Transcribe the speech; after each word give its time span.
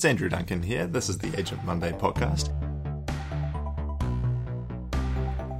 It's 0.00 0.06
Andrew 0.06 0.30
Duncan 0.30 0.62
here. 0.62 0.86
This 0.86 1.10
is 1.10 1.18
the 1.18 1.28
Agent 1.38 1.62
Monday 1.62 1.92
podcast. 1.92 2.48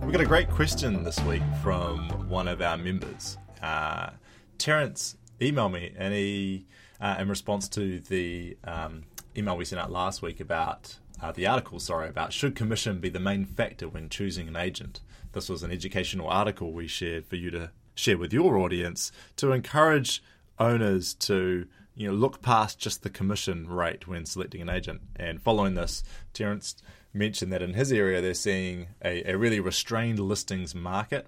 We 0.02 0.12
got 0.12 0.22
a 0.22 0.24
great 0.24 0.48
question 0.48 1.04
this 1.04 1.20
week 1.24 1.42
from 1.62 2.08
one 2.26 2.48
of 2.48 2.62
our 2.62 2.78
members. 2.78 3.36
Uh, 3.62 4.08
Terence 4.56 5.18
emailed 5.42 5.72
me, 5.72 5.92
and 5.94 6.14
he, 6.14 6.66
uh, 7.02 7.16
in 7.18 7.28
response 7.28 7.68
to 7.68 8.00
the 8.00 8.56
um, 8.64 9.02
email 9.36 9.58
we 9.58 9.66
sent 9.66 9.78
out 9.78 9.92
last 9.92 10.22
week 10.22 10.40
about 10.40 10.96
uh, 11.22 11.32
the 11.32 11.46
article, 11.46 11.78
sorry, 11.78 12.08
about 12.08 12.32
should 12.32 12.56
commission 12.56 12.98
be 12.98 13.10
the 13.10 13.20
main 13.20 13.44
factor 13.44 13.90
when 13.90 14.08
choosing 14.08 14.48
an 14.48 14.56
agent. 14.56 15.00
This 15.32 15.50
was 15.50 15.62
an 15.62 15.70
educational 15.70 16.28
article 16.28 16.72
we 16.72 16.86
shared 16.86 17.26
for 17.26 17.36
you 17.36 17.50
to 17.50 17.72
share 17.94 18.16
with 18.16 18.32
your 18.32 18.56
audience 18.56 19.12
to 19.36 19.52
encourage 19.52 20.22
owners 20.58 21.12
to 21.12 21.66
you 21.94 22.08
know 22.08 22.14
look 22.14 22.42
past 22.42 22.78
just 22.78 23.02
the 23.02 23.10
commission 23.10 23.68
rate 23.68 24.06
when 24.06 24.24
selecting 24.24 24.62
an 24.62 24.68
agent. 24.68 25.00
And 25.16 25.42
following 25.42 25.74
this, 25.74 26.02
Terence 26.32 26.76
mentioned 27.12 27.52
that 27.52 27.62
in 27.62 27.74
his 27.74 27.92
area 27.92 28.20
they're 28.20 28.34
seeing 28.34 28.88
a, 29.04 29.30
a 29.30 29.36
really 29.36 29.60
restrained 29.60 30.18
listings 30.18 30.74
market 30.74 31.26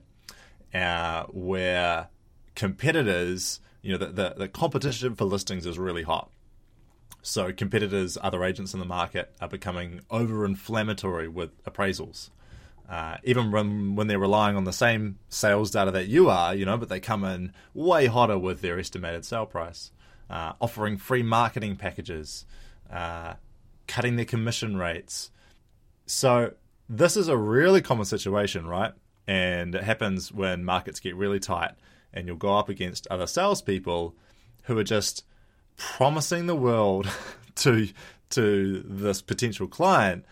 uh, 0.75 1.25
where 1.25 2.09
competitors, 2.55 3.61
you 3.83 3.93
know, 3.93 3.99
the, 3.99 4.07
the, 4.07 4.35
the 4.39 4.49
competition 4.49 5.15
for 5.15 5.25
listings 5.25 5.67
is 5.67 5.79
really 5.79 6.03
hot. 6.03 6.31
So 7.23 7.53
competitors, 7.53 8.19
other 8.21 8.43
agents 8.43 8.75
in 8.75 8.81
the 8.81 8.87
market, 8.87 9.33
are 9.41 9.49
becoming 9.49 10.01
over-inflammatory 10.11 11.29
with 11.29 11.63
appraisals. 11.65 12.31
Uh, 12.89 13.17
even 13.23 13.53
when, 13.53 13.95
when 13.95 14.09
they're 14.09 14.19
relying 14.19 14.57
on 14.57 14.65
the 14.65 14.73
same 14.73 15.19
sales 15.29 15.71
data 15.71 15.91
that 15.93 16.09
you 16.09 16.29
are, 16.29 16.55
you 16.55 16.67
know, 16.67 16.77
but 16.77 16.89
they 16.89 17.01
come 17.01 17.25
in 17.25 17.53
way 17.75 18.07
hotter 18.07 18.37
with 18.37 18.61
their 18.61 18.79
estimated 18.79 19.25
sale 19.25 19.47
price, 19.47 19.93
uh, 20.31 20.53
offering 20.61 20.97
free 20.97 21.23
marketing 21.23 21.77
packages, 21.77 22.45
uh, 22.91 23.35
cutting 23.87 24.17
their 24.17 24.25
commission 24.25 24.77
rates. 24.77 25.31
So 26.07 26.53
this 26.89 27.17
is 27.17 27.29
a 27.29 27.37
really 27.37 27.81
common 27.81 28.05
situation, 28.05 28.67
right? 28.67 28.93
And 29.27 29.75
it 29.75 29.85
happens 29.85 30.33
when 30.33 30.65
markets 30.65 31.01
get 31.01 31.17
really 31.17 31.39
tight, 31.39 31.73
and 32.13 32.27
you'll 32.27 32.37
go 32.37 32.57
up 32.59 32.69
against 32.69 33.07
other 33.09 33.27
salespeople 33.27 34.15
who 34.65 34.79
are 34.79 34.85
just 34.85 35.25
promising 35.77 36.47
the 36.47 36.57
world 36.57 37.09
to 37.57 37.89
to 38.31 38.83
this 38.87 39.21
potential 39.21 39.67
client, 39.67 40.25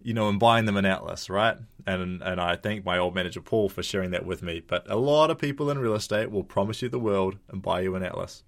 you 0.00 0.14
know, 0.14 0.28
and 0.28 0.38
buying 0.38 0.64
them 0.64 0.76
an 0.76 0.84
atlas, 0.84 1.28
right? 1.28 1.56
And 1.86 2.22
and 2.22 2.40
I 2.40 2.56
thank 2.56 2.84
my 2.84 2.98
old 2.98 3.14
manager 3.14 3.40
Paul 3.40 3.68
for 3.68 3.82
sharing 3.82 4.10
that 4.12 4.24
with 4.24 4.42
me. 4.42 4.62
But 4.66 4.90
a 4.90 4.96
lot 4.96 5.30
of 5.30 5.38
people 5.38 5.70
in 5.70 5.78
real 5.78 5.94
estate 5.94 6.30
will 6.30 6.44
promise 6.44 6.82
you 6.82 6.88
the 6.88 6.98
world 6.98 7.38
and 7.48 7.62
buy 7.62 7.80
you 7.80 7.94
an 7.94 8.02
atlas. 8.02 8.42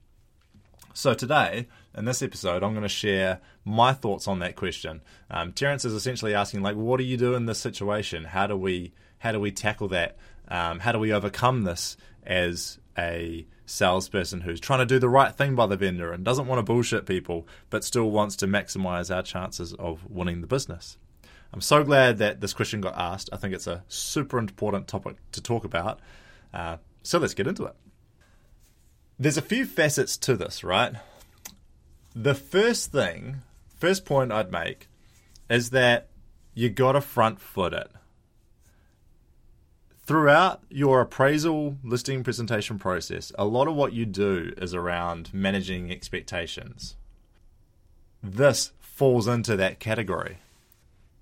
So 0.92 1.14
today, 1.14 1.68
in 1.96 2.04
this 2.04 2.22
episode, 2.22 2.62
I'm 2.62 2.72
going 2.72 2.82
to 2.82 2.88
share 2.88 3.40
my 3.64 3.92
thoughts 3.92 4.26
on 4.26 4.40
that 4.40 4.56
question. 4.56 5.00
Um, 5.30 5.52
Terence 5.52 5.84
is 5.84 5.92
essentially 5.92 6.34
asking, 6.34 6.62
like, 6.62 6.76
what 6.76 6.98
do 6.98 7.04
you 7.04 7.16
do 7.16 7.34
in 7.34 7.46
this 7.46 7.60
situation? 7.60 8.24
How 8.24 8.46
do 8.46 8.56
we 8.56 8.92
how 9.18 9.32
do 9.32 9.40
we 9.40 9.52
tackle 9.52 9.88
that? 9.88 10.16
Um, 10.48 10.80
how 10.80 10.92
do 10.92 10.98
we 10.98 11.12
overcome 11.12 11.62
this 11.62 11.96
as 12.26 12.78
a 12.98 13.46
salesperson 13.66 14.40
who's 14.40 14.58
trying 14.58 14.80
to 14.80 14.86
do 14.86 14.98
the 14.98 15.08
right 15.08 15.32
thing 15.32 15.54
by 15.54 15.66
the 15.66 15.76
vendor 15.76 16.10
and 16.12 16.24
doesn't 16.24 16.46
want 16.46 16.58
to 16.58 16.62
bullshit 16.62 17.06
people, 17.06 17.46
but 17.68 17.84
still 17.84 18.10
wants 18.10 18.34
to 18.36 18.46
maximize 18.46 19.14
our 19.14 19.22
chances 19.22 19.74
of 19.74 20.10
winning 20.10 20.40
the 20.40 20.46
business? 20.46 20.96
I'm 21.52 21.60
so 21.60 21.84
glad 21.84 22.18
that 22.18 22.40
this 22.40 22.54
question 22.54 22.80
got 22.80 22.96
asked. 22.96 23.28
I 23.32 23.36
think 23.36 23.54
it's 23.54 23.66
a 23.66 23.84
super 23.88 24.38
important 24.38 24.88
topic 24.88 25.16
to 25.32 25.42
talk 25.42 25.64
about. 25.64 26.00
Uh, 26.52 26.78
so 27.02 27.18
let's 27.18 27.34
get 27.34 27.46
into 27.46 27.64
it. 27.64 27.74
There's 29.20 29.36
a 29.36 29.42
few 29.42 29.66
facets 29.66 30.16
to 30.16 30.34
this, 30.34 30.64
right? 30.64 30.94
The 32.16 32.34
first 32.34 32.90
thing, 32.90 33.42
first 33.78 34.06
point 34.06 34.32
I'd 34.32 34.50
make 34.50 34.88
is 35.50 35.70
that 35.70 36.08
you 36.54 36.70
got 36.70 36.92
to 36.92 37.02
front 37.02 37.38
foot 37.38 37.74
it. 37.74 37.90
Throughout 40.06 40.62
your 40.70 41.02
appraisal 41.02 41.76
listing 41.84 42.24
presentation 42.24 42.78
process, 42.78 43.30
a 43.38 43.44
lot 43.44 43.68
of 43.68 43.74
what 43.74 43.92
you 43.92 44.06
do 44.06 44.54
is 44.56 44.72
around 44.74 45.28
managing 45.34 45.90
expectations. 45.90 46.96
This 48.22 48.72
falls 48.80 49.28
into 49.28 49.54
that 49.54 49.80
category. 49.80 50.38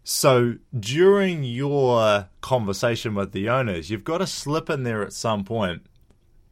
So 0.05 0.55
during 0.79 1.43
your 1.43 2.29
conversation 2.43 3.17
with 3.17 3.33
the 3.33 3.49
owners, 3.49 3.91
you've 3.91 4.05
got 4.05 4.19
to 4.19 4.27
slip 4.29 4.71
in 4.71 4.85
there 4.85 5.03
at 5.03 5.13
some 5.13 5.43
point. 5.43 5.83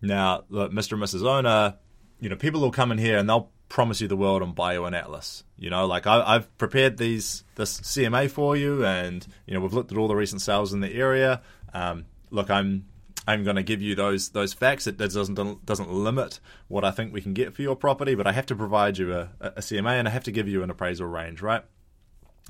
Now, 0.03 0.45
look, 0.49 0.73
Mr. 0.73 0.93
and 0.93 1.03
Mrs. 1.03 1.27
Owner, 1.27 1.77
you 2.21 2.29
know, 2.29 2.37
people 2.37 2.61
will 2.61 2.71
come 2.71 2.93
in 2.93 2.99
here 2.99 3.19
and 3.19 3.29
they'll 3.29 3.51
promise 3.69 4.01
you 4.01 4.09
the 4.09 4.17
world 4.17 4.43
and 4.43 4.55
buy 4.55 4.75
you 4.75 4.85
an 4.85 4.95
atlas. 4.95 5.45
You 5.57 5.71
know, 5.71 5.87
like 5.87 6.07
I, 6.07 6.35
have 6.35 6.59
prepared 6.59 6.99
these 6.99 7.45
this 7.57 7.81
CMA 7.81 8.31
for 8.31 8.57
you, 8.57 8.85
and 8.85 9.27
you 9.47 9.55
know 9.55 9.61
we've 9.61 9.73
looked 9.73 9.93
at 9.93 9.99
all 9.99 10.09
the 10.09 10.17
recent 10.17 10.43
sales 10.43 10.73
in 10.73 10.81
the 10.81 10.93
area. 10.93 11.43
Um, 11.73 12.07
look, 12.31 12.51
I'm 12.51 12.87
I'm 13.27 13.43
going 13.43 13.57
to 13.57 13.63
give 13.63 13.83
you 13.83 13.95
those 13.95 14.31
those 14.31 14.53
facts. 14.53 14.87
It 14.87 14.97
doesn't 14.97 15.67
doesn't 15.67 15.91
limit 15.91 16.41
what 16.69 16.85
I 16.85 16.91
think 16.91 17.13
we 17.13 17.21
can 17.21 17.35
get 17.35 17.55
for 17.55 17.63
your 17.63 17.77
property, 17.77 18.15
but 18.15 18.27
I 18.27 18.33
have 18.33 18.47
to 18.47 18.57
provide 18.57 18.99
you 18.99 19.13
a, 19.13 19.31
a 19.41 19.61
CMA 19.61 19.99
and 19.99 20.07
I 20.07 20.11
have 20.11 20.25
to 20.25 20.33
give 20.33 20.49
you 20.49 20.63
an 20.63 20.71
appraisal 20.71 21.07
range, 21.07 21.43
right? 21.43 21.63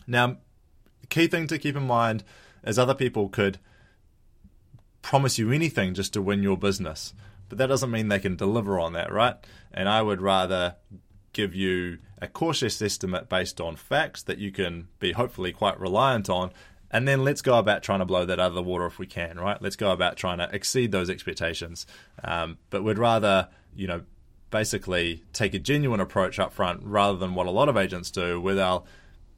Now, 0.07 0.37
key 1.09 1.29
thing 1.29 1.47
to 1.49 1.59
keep 1.59 1.77
in 1.77 1.87
mind 1.87 2.25
is 2.65 2.79
other 2.79 2.95
people 2.95 3.29
could 3.29 3.59
promise 5.01 5.39
you 5.39 5.51
anything 5.51 5.95
just 5.95 6.13
to 6.13 6.21
win 6.21 6.43
your 6.43 6.57
business, 6.57 7.15
but 7.49 7.59
that 7.59 7.67
doesn't 7.67 7.91
mean 7.91 8.09
they 8.09 8.19
can 8.19 8.37
deliver 8.37 8.79
on 8.79 8.93
that, 8.95 9.13
right? 9.13 9.37
And 9.73 9.89
I 9.89 10.03
would 10.03 10.21
rather 10.21 10.77
give 11.33 11.55
you 11.55 11.99
a 12.21 12.27
cautious 12.27 12.81
estimate 12.81 13.29
based 13.29 13.61
on 13.61 13.77
facts 13.77 14.23
that 14.23 14.39
you 14.39 14.51
can 14.51 14.89
be 14.99 15.13
hopefully 15.13 15.53
quite 15.53 15.79
reliant 15.79 16.31
on. 16.31 16.51
And 16.91 17.07
then 17.07 17.25
let's 17.25 17.43
go 17.43 17.59
about 17.59 17.83
trying 17.83 17.99
to 17.99 18.07
blow 18.07 18.25
that 18.25 18.41
out 18.41 18.49
of 18.49 18.55
the 18.55 18.63
water 18.63 18.87
if 18.87 18.99
we 18.99 19.07
can, 19.07 19.39
right? 19.39 19.61
Let's 19.61 19.77
go 19.77 19.91
about 19.91 20.17
trying 20.17 20.39
to 20.39 20.49
exceed 20.53 20.93
those 20.93 21.11
expectations. 21.11 21.87
Um, 22.25 22.59
but 22.71 22.83
we'd 22.83 22.99
rather, 22.99 23.49
you 23.75 23.87
know, 23.87 24.03
basically 24.51 25.25
take 25.33 25.53
a 25.53 25.59
genuine 25.59 26.01
approach 26.01 26.39
up 26.39 26.53
front 26.53 26.81
rather 26.85 27.19
than 27.19 27.35
what 27.35 27.47
a 27.47 27.51
lot 27.51 27.69
of 27.69 27.77
agents 27.77 28.11
do, 28.11 28.41
where 28.41 28.55
they'll 28.55 28.87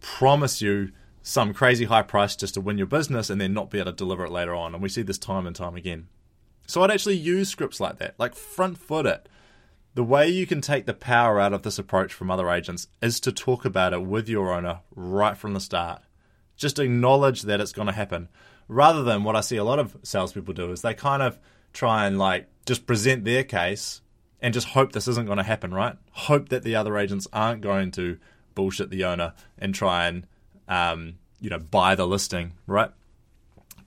promise 0.01 0.63
you 0.63 0.93
some 1.23 1.53
crazy 1.53 1.87
high 1.87 2.03
price 2.03 2.37
just 2.37 2.55
to 2.55 2.61
win 2.61 2.79
your 2.79 2.87
business 2.87 3.29
and 3.29 3.41
then 3.41 3.53
not 3.53 3.71
be 3.71 3.79
able 3.79 3.91
to 3.91 3.97
deliver 3.97 4.25
it 4.25 4.31
later 4.31 4.55
on. 4.55 4.73
And 4.73 4.83
we 4.83 4.89
see 4.89 5.03
this 5.03 5.19
time 5.19 5.47
and 5.47 5.57
time 5.57 5.75
again. 5.75 6.07
So 6.69 6.83
I'd 6.83 6.91
actually 6.91 7.17
use 7.17 7.49
scripts 7.49 7.81
like 7.81 7.99
that, 7.99 8.15
like 8.19 8.34
front 8.34 8.79
foot 8.79 9.06
it. 9.06 9.29
The 9.95 10.05
way 10.05 10.29
you 10.29 10.47
can 10.47 10.61
take 10.61 10.87
the 10.87 10.95
power 10.95 11.41
out 11.41 11.55
of 11.55 11.62
this 11.62 11.79
approach 11.79 12.12
from 12.12 12.31
other 12.31 12.51
agents 12.51 12.87
is 13.03 13.19
to 13.21 13.33
talk 13.33 13.65
about 13.65 13.95
it 13.95 14.03
with 14.03 14.29
your 14.29 14.53
owner 14.53 14.81
right 14.95 15.37
from 15.37 15.55
the 15.55 15.61
start. 15.61 16.03
Just 16.56 16.79
acknowledge 16.79 17.43
that 17.43 17.61
it's 17.61 17.73
going 17.73 17.87
to 17.87 17.93
happen. 17.93 18.29
Rather 18.69 19.03
than 19.03 19.25
what 19.25 19.34
I 19.34 19.41
see 19.41 19.56
a 19.56 19.65
lot 19.65 19.79
of 19.79 19.97
salespeople 20.03 20.55
do 20.55 20.71
is 20.71 20.83
they 20.83 20.93
kind 20.93 21.23
of 21.23 21.39
try 21.73 22.06
and 22.06 22.19
like 22.19 22.49
just 22.67 22.87
present 22.87 23.25
their 23.25 23.45
case 23.45 24.03
and 24.41 24.53
just 24.53 24.69
hope 24.69 24.93
this 24.93 25.09
isn't 25.09 25.27
going 25.27 25.39
to 25.39 25.45
happen, 25.45 25.73
right? 25.73 25.97
Hope 26.12 26.50
that 26.50 26.62
the 26.62 26.77
other 26.77 26.99
agents 26.99 27.27
aren't 27.33 27.62
going 27.62 27.91
to 27.93 28.19
bullshit 28.55 28.91
the 28.91 29.05
owner 29.05 29.33
and 29.59 29.75
try 29.75 30.06
and 30.06 30.27
um, 30.69 31.15
you 31.41 31.49
know 31.49 31.59
buy 31.59 31.95
the 31.95 32.06
listing, 32.06 32.53
right? 32.67 32.91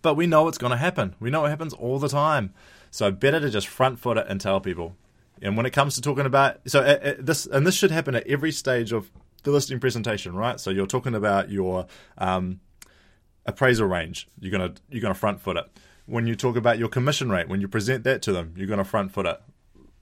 But 0.01 0.15
we 0.15 0.27
know 0.27 0.47
it's 0.47 0.57
going 0.57 0.71
to 0.71 0.77
happen. 0.77 1.15
We 1.19 1.29
know 1.29 1.45
it 1.45 1.49
happens 1.49 1.73
all 1.73 1.99
the 1.99 2.09
time. 2.09 2.53
So 2.89 3.11
better 3.11 3.39
to 3.39 3.49
just 3.49 3.67
front 3.67 3.99
foot 3.99 4.17
it 4.17 4.25
and 4.27 4.41
tell 4.41 4.59
people. 4.59 4.95
And 5.41 5.57
when 5.57 5.65
it 5.65 5.71
comes 5.71 5.95
to 5.95 6.01
talking 6.01 6.25
about 6.25 6.59
so 6.67 6.81
uh, 6.81 6.99
uh, 7.03 7.13
this 7.17 7.45
and 7.47 7.65
this 7.65 7.75
should 7.75 7.89
happen 7.89 8.13
at 8.15 8.27
every 8.27 8.51
stage 8.51 8.91
of 8.91 9.11
the 9.43 9.51
listing 9.51 9.79
presentation, 9.79 10.35
right? 10.35 10.59
So 10.59 10.69
you're 10.69 10.85
talking 10.85 11.15
about 11.15 11.49
your 11.49 11.87
um, 12.17 12.59
appraisal 13.45 13.87
range. 13.87 14.27
You're 14.39 14.51
gonna 14.51 14.75
you're 14.89 15.01
gonna 15.01 15.15
front 15.15 15.41
foot 15.41 15.57
it. 15.57 15.65
When 16.05 16.27
you 16.27 16.35
talk 16.35 16.57
about 16.57 16.77
your 16.77 16.89
commission 16.89 17.29
rate, 17.29 17.47
when 17.47 17.61
you 17.61 17.67
present 17.67 18.03
that 18.03 18.21
to 18.23 18.33
them, 18.33 18.53
you're 18.55 18.67
gonna 18.67 18.83
front 18.83 19.11
foot 19.13 19.25
it. 19.25 19.41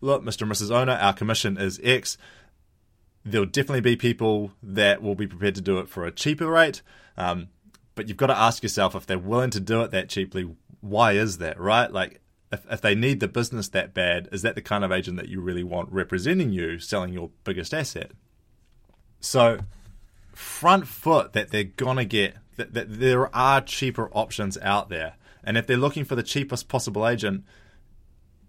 Look, 0.01 0.23
Mr. 0.23 0.41
and 0.41 0.51
Mrs. 0.51 0.71
Owner, 0.71 0.93
our 0.93 1.13
commission 1.13 1.57
is 1.57 1.79
X. 1.83 2.17
There'll 3.23 3.45
definitely 3.45 3.81
be 3.81 3.95
people 3.95 4.53
that 4.63 5.01
will 5.01 5.16
be 5.16 5.27
prepared 5.27 5.55
to 5.55 5.61
do 5.61 5.79
it 5.79 5.89
for 5.89 6.05
a 6.05 6.11
cheaper 6.11 6.47
rate. 6.47 6.81
Um, 7.17 7.49
but 7.99 8.07
you've 8.07 8.16
got 8.16 8.28
to 8.28 8.37
ask 8.37 8.63
yourself 8.63 8.96
if 8.96 9.05
they're 9.05 9.19
willing 9.19 9.49
to 9.49 9.59
do 9.59 9.81
it 9.81 9.91
that 9.91 10.07
cheaply, 10.07 10.49
why 10.79 11.11
is 11.11 11.40
that, 11.40 11.59
right? 11.59 11.91
Like, 11.91 12.22
if, 12.49 12.66
if 12.72 12.79
they 12.79 12.96
need 12.96 13.19
the 13.19 13.28
business 13.28 13.67
that 13.67 13.93
bad, 13.93 14.29
is 14.31 14.41
that 14.41 14.55
the 14.55 14.61
kind 14.61 14.85
of 14.85 14.91
agent 14.93 15.17
that 15.17 15.28
you 15.28 15.41
really 15.41 15.66
want 15.66 15.91
representing 15.91 16.53
you, 16.53 16.79
selling 16.79 17.11
your 17.11 17.29
biggest 17.43 17.73
asset? 17.73 18.11
So, 19.19 19.59
front 20.34 20.87
foot 20.87 21.34
that 21.34 21.51
they're 21.51 21.66
gonna 21.66 22.05
get 22.05 22.35
that, 22.55 22.73
that 22.73 23.01
there 23.01 23.35
are 23.35 23.59
cheaper 23.59 24.09
options 24.13 24.57
out 24.59 24.87
there, 24.87 25.16
and 25.43 25.57
if 25.57 25.67
they're 25.67 25.75
looking 25.75 26.05
for 26.05 26.16
the 26.16 26.23
cheapest 26.23 26.69
possible 26.69 27.05
agent, 27.05 27.43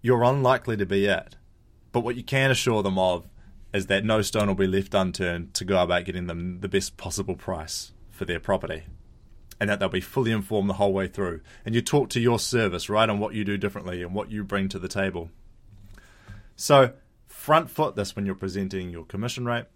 you're 0.00 0.23
unlikely 0.23 0.76
to 0.76 0.87
be 0.87 1.06
it. 1.06 1.35
But 1.91 2.05
what 2.05 2.14
you 2.14 2.23
can 2.23 2.53
assure 2.53 2.85
them 2.85 3.00
of 3.00 3.29
is 3.75 3.87
that 3.87 4.05
no 4.05 4.23
stone 4.23 4.46
will 4.46 4.55
be 4.55 4.69
left 4.69 4.94
unturned 4.94 5.55
to 5.55 5.64
go 5.64 5.82
about 5.82 6.05
getting 6.05 6.29
them 6.29 6.61
the 6.61 6.69
best 6.69 6.96
possible 6.96 7.35
price 7.35 7.91
for 8.12 8.25
their 8.25 8.38
property. 8.38 8.85
And 9.61 9.69
that 9.69 9.79
they'll 9.79 9.91
be 9.91 10.01
fully 10.01 10.33
informed 10.33 10.71
the 10.71 10.75
whole 10.75 10.93
way 10.93 11.07
through. 11.07 11.43
And 11.67 11.75
you 11.75 11.83
talk 11.83 12.09
to 12.11 12.21
your 12.21 12.39
service, 12.39 12.89
right, 12.89 13.09
on 13.09 13.19
what 13.19 13.35
you 13.35 13.45
do 13.45 13.59
differently 13.59 14.03
and 14.03 14.15
what 14.15 14.31
you 14.31 14.43
bring 14.43 14.69
to 14.71 14.79
the 14.79 14.89
table. 14.89 15.31
So, 16.57 16.93
front 17.27 17.71
foot 17.71 17.95
this 17.95 18.17
when 18.17 18.27
you're 18.27 18.35
presenting 18.35 18.91
your 18.91 19.05
commission 19.05 19.45
rate, 19.45 19.67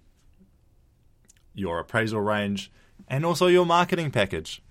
your 1.55 1.79
appraisal 1.79 2.21
range, 2.21 2.73
and 3.09 3.25
also 3.25 3.47
your 3.47 3.67
marketing 3.67 4.11
package. 4.11 4.63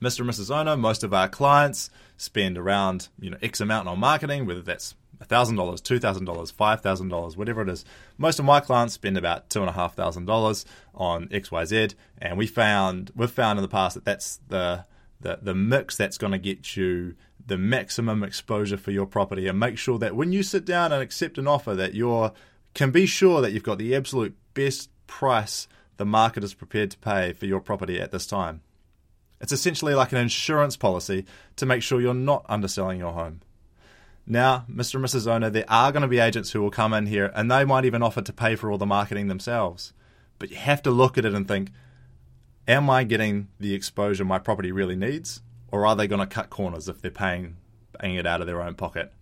Mr. 0.00 0.20
and 0.20 0.30
Mrs. 0.30 0.54
Owner, 0.54 0.76
most 0.76 1.02
of 1.02 1.14
our 1.14 1.28
clients 1.28 1.88
spend 2.16 2.58
around 2.58 3.08
you 3.18 3.30
know 3.30 3.38
X 3.40 3.60
amount 3.60 3.88
on 3.88 3.98
marketing, 3.98 4.44
whether 4.46 4.62
that's 4.62 4.94
$1,000, 5.28 5.56
$2,000, 5.56 6.52
$5,000, 6.52 7.36
whatever 7.36 7.62
it 7.62 7.68
is. 7.68 7.84
Most 8.18 8.38
of 8.38 8.44
my 8.44 8.60
clients 8.60 8.94
spend 8.94 9.16
about 9.16 9.48
$2,500 9.50 10.64
on 10.94 11.28
XYZ, 11.28 11.94
and 12.18 12.38
we 12.38 12.46
found, 12.46 13.10
we've 13.14 13.30
found 13.30 13.58
in 13.58 13.62
the 13.62 13.68
past 13.68 13.94
that 13.94 14.04
that's 14.04 14.40
the, 14.48 14.84
the, 15.20 15.38
the 15.42 15.54
mix 15.54 15.96
that's 15.96 16.18
going 16.18 16.32
to 16.32 16.38
get 16.38 16.76
you 16.76 17.14
the 17.46 17.58
maximum 17.58 18.22
exposure 18.22 18.76
for 18.76 18.90
your 18.90 19.06
property 19.06 19.46
and 19.46 19.58
make 19.58 19.76
sure 19.76 19.98
that 19.98 20.16
when 20.16 20.32
you 20.32 20.42
sit 20.42 20.64
down 20.64 20.92
and 20.92 21.02
accept 21.02 21.36
an 21.36 21.46
offer 21.46 21.74
that 21.74 21.92
you 21.92 22.32
can 22.74 22.90
be 22.90 23.06
sure 23.06 23.40
that 23.42 23.52
you've 23.52 23.62
got 23.62 23.78
the 23.78 23.94
absolute 23.94 24.34
best 24.54 24.88
price 25.06 25.68
the 25.96 26.04
market 26.04 26.42
is 26.42 26.54
prepared 26.54 26.90
to 26.90 26.98
pay 26.98 27.32
for 27.32 27.46
your 27.46 27.60
property 27.60 28.00
at 28.00 28.10
this 28.10 28.26
time. 28.26 28.62
It's 29.40 29.52
essentially 29.52 29.94
like 29.94 30.12
an 30.12 30.18
insurance 30.18 30.76
policy 30.76 31.26
to 31.56 31.66
make 31.66 31.82
sure 31.82 32.00
you're 32.00 32.14
not 32.14 32.46
underselling 32.48 32.98
your 32.98 33.12
home. 33.12 33.40
Now, 34.26 34.64
Mr. 34.70 34.94
and 34.94 35.04
Mrs. 35.04 35.26
Owner, 35.26 35.50
there 35.50 35.66
are 35.68 35.92
going 35.92 36.02
to 36.02 36.08
be 36.08 36.18
agents 36.18 36.52
who 36.52 36.62
will 36.62 36.70
come 36.70 36.94
in 36.94 37.06
here 37.06 37.30
and 37.34 37.50
they 37.50 37.64
might 37.64 37.84
even 37.84 38.02
offer 38.02 38.22
to 38.22 38.32
pay 38.32 38.56
for 38.56 38.70
all 38.70 38.78
the 38.78 38.86
marketing 38.86 39.28
themselves. 39.28 39.92
But 40.38 40.50
you 40.50 40.56
have 40.56 40.82
to 40.82 40.90
look 40.90 41.18
at 41.18 41.24
it 41.24 41.34
and 41.34 41.46
think, 41.46 41.70
am 42.66 42.88
I 42.88 43.04
getting 43.04 43.48
the 43.60 43.74
exposure 43.74 44.24
my 44.24 44.38
property 44.38 44.72
really 44.72 44.96
needs? 44.96 45.42
Or 45.70 45.86
are 45.86 45.94
they 45.94 46.06
going 46.06 46.20
to 46.20 46.26
cut 46.26 46.50
corners 46.50 46.88
if 46.88 47.02
they're 47.02 47.10
paying, 47.10 47.56
paying 47.98 48.14
it 48.14 48.26
out 48.26 48.40
of 48.40 48.46
their 48.46 48.62
own 48.62 48.74
pocket? 48.74 49.12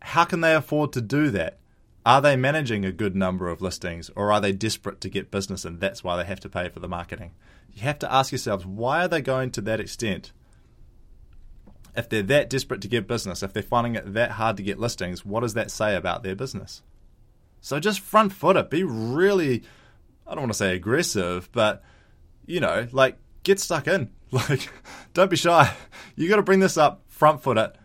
How 0.00 0.24
can 0.24 0.40
they 0.40 0.54
afford 0.54 0.92
to 0.94 1.00
do 1.00 1.30
that? 1.30 1.58
Are 2.06 2.20
they 2.20 2.36
managing 2.36 2.84
a 2.84 2.92
good 2.92 3.16
number 3.16 3.48
of 3.48 3.62
listings 3.62 4.10
or 4.14 4.30
are 4.30 4.40
they 4.40 4.52
desperate 4.52 5.00
to 5.00 5.08
get 5.08 5.30
business 5.30 5.64
and 5.64 5.80
that's 5.80 6.04
why 6.04 6.16
they 6.16 6.24
have 6.24 6.40
to 6.40 6.50
pay 6.50 6.68
for 6.68 6.80
the 6.80 6.88
marketing? 6.88 7.32
You 7.72 7.82
have 7.82 7.98
to 8.00 8.12
ask 8.12 8.30
yourselves, 8.30 8.66
why 8.66 9.04
are 9.04 9.08
they 9.08 9.22
going 9.22 9.50
to 9.52 9.60
that 9.62 9.80
extent? 9.80 10.32
If 11.96 12.08
they're 12.08 12.22
that 12.22 12.50
desperate 12.50 12.80
to 12.82 12.88
get 12.88 13.06
business, 13.06 13.42
if 13.42 13.52
they're 13.52 13.62
finding 13.62 13.94
it 13.94 14.14
that 14.14 14.32
hard 14.32 14.56
to 14.56 14.62
get 14.62 14.78
listings, 14.78 15.24
what 15.24 15.40
does 15.40 15.54
that 15.54 15.70
say 15.70 15.94
about 15.94 16.22
their 16.22 16.34
business? 16.34 16.82
So 17.60 17.80
just 17.80 18.00
front 18.00 18.32
foot 18.32 18.56
it. 18.56 18.70
Be 18.70 18.84
really, 18.84 19.62
I 20.26 20.32
don't 20.32 20.42
want 20.42 20.52
to 20.52 20.58
say 20.58 20.74
aggressive, 20.74 21.50
but, 21.52 21.82
you 22.46 22.60
know, 22.60 22.88
like 22.92 23.16
get 23.42 23.60
stuck 23.60 23.86
in. 23.86 24.10
Like, 24.34 24.68
don't 25.12 25.30
be 25.30 25.36
shy. 25.36 25.72
You 26.16 26.28
got 26.28 26.36
to 26.36 26.42
bring 26.42 26.58
this 26.58 26.76
up, 26.76 27.04
front 27.06 27.40
foot 27.40 27.56
it. 27.56 27.76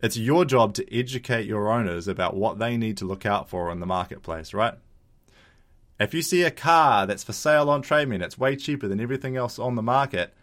It's 0.00 0.16
your 0.16 0.44
job 0.44 0.74
to 0.74 0.96
educate 0.96 1.44
your 1.44 1.72
owners 1.72 2.06
about 2.06 2.36
what 2.36 2.60
they 2.60 2.76
need 2.76 2.98
to 2.98 3.04
look 3.04 3.26
out 3.26 3.48
for 3.48 3.68
in 3.72 3.80
the 3.80 3.86
marketplace, 3.86 4.54
right? 4.54 4.74
If 5.98 6.14
you 6.14 6.22
see 6.22 6.42
a 6.42 6.52
car 6.52 7.04
that's 7.06 7.24
for 7.24 7.32
sale 7.32 7.68
on 7.68 7.82
Trade 7.82 8.08
Me 8.08 8.16
that's 8.16 8.38
way 8.38 8.54
cheaper 8.54 8.86
than 8.86 9.00
everything 9.00 9.36
else 9.36 9.58
on 9.58 9.74
the 9.74 9.82
market, 9.82 10.34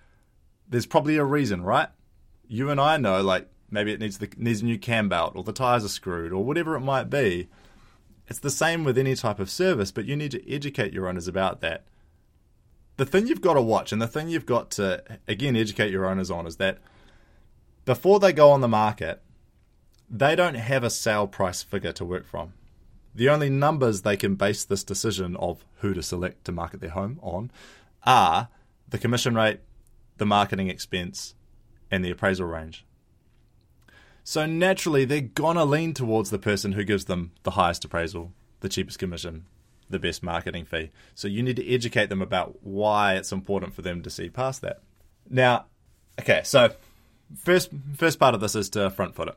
there's 0.68 0.86
probably 0.86 1.16
a 1.16 1.24
reason, 1.24 1.62
right? 1.62 1.88
You 2.50 2.70
and 2.70 2.82
I 2.82 2.98
know, 2.98 3.22
like 3.22 3.48
maybe 3.72 3.94
it 3.94 4.00
needs 4.00 4.18
the 4.18 4.30
needs 4.36 4.62
a 4.62 4.66
new 4.66 4.78
cam 4.78 5.08
belt 5.08 5.34
or 5.36 5.44
the 5.44 5.54
tires 5.54 5.86
are 5.86 5.90
screwed 5.90 6.34
or 6.34 6.44
whatever 6.44 6.76
it 6.76 6.82
might 6.82 7.10
be. 7.10 7.48
It's 8.28 8.40
the 8.40 8.50
same 8.50 8.84
with 8.84 8.98
any 8.98 9.16
type 9.16 9.40
of 9.40 9.50
service, 9.50 9.92
but 9.92 10.06
you 10.06 10.16
need 10.16 10.32
to 10.32 10.54
educate 10.54 10.94
your 10.94 11.08
owners 11.08 11.28
about 11.28 11.62
that. 11.62 11.86
The 12.98 13.06
thing 13.06 13.28
you've 13.28 13.42
got 13.42 13.54
to 13.54 13.62
watch 13.62 13.92
and 13.92 14.02
the 14.02 14.08
thing 14.08 14.28
you've 14.28 14.46
got 14.46 14.72
to 14.72 15.04
again 15.28 15.56
educate 15.56 15.92
your 15.92 16.06
owners 16.06 16.30
on 16.30 16.46
is 16.46 16.58
that 16.58 16.80
before 17.86 18.20
they 18.20 18.34
go 18.34 18.52
on 18.52 18.62
the 18.62 18.68
market, 18.68 19.22
they 20.10 20.36
don't 20.36 20.56
have 20.56 20.84
a 20.84 20.90
sale 20.90 21.28
price 21.28 21.64
figure 21.64 21.94
to 21.94 22.04
work 22.04 22.26
from. 22.26 22.54
The 23.14 23.30
only 23.30 23.50
numbers 23.50 24.02
they 24.02 24.18
can 24.18 24.36
base 24.36 24.64
this 24.64 24.84
decision 24.84 25.36
of 25.38 25.66
who 25.78 25.94
to 25.94 26.04
select 26.04 26.46
to 26.46 26.52
market 26.52 26.82
their 26.82 26.92
home 26.92 27.20
on 27.22 27.52
are 28.06 28.50
the 28.88 28.98
commission 28.98 29.36
rate, 29.36 29.60
the 30.18 30.26
marketing 30.26 30.70
expense, 30.70 31.36
and 31.92 32.04
the 32.04 32.12
appraisal 32.12 32.48
range. 32.48 32.86
So 34.24 34.46
naturally, 34.46 35.06
they're 35.06 35.22
gonna 35.22 35.66
lean 35.66 35.94
towards 35.94 36.30
the 36.30 36.40
person 36.40 36.74
who 36.74 36.84
gives 36.84 37.06
them 37.06 37.32
the 37.44 37.52
highest 37.52 37.84
appraisal, 37.86 38.32
the 38.60 38.70
cheapest 38.70 39.00
commission, 39.00 39.46
the 39.90 40.00
best 40.00 40.22
marketing 40.22 40.66
fee. 40.66 40.92
So 41.16 41.28
you 41.28 41.42
need 41.42 41.56
to 41.56 41.74
educate 41.74 42.10
them 42.10 42.22
about 42.22 42.64
why 42.64 43.16
it's 43.16 43.32
important 43.32 43.74
for 43.74 43.82
them 43.82 44.04
to 44.04 44.10
see 44.10 44.30
past 44.30 44.62
that. 44.62 44.82
Now, 45.30 45.66
okay, 46.20 46.42
so 46.44 46.72
first 47.36 47.70
first 47.96 48.20
part 48.20 48.36
of 48.36 48.42
this 48.42 48.56
is 48.56 48.70
to 48.72 48.90
front 48.90 49.16
foot 49.16 49.30
it. 49.30 49.36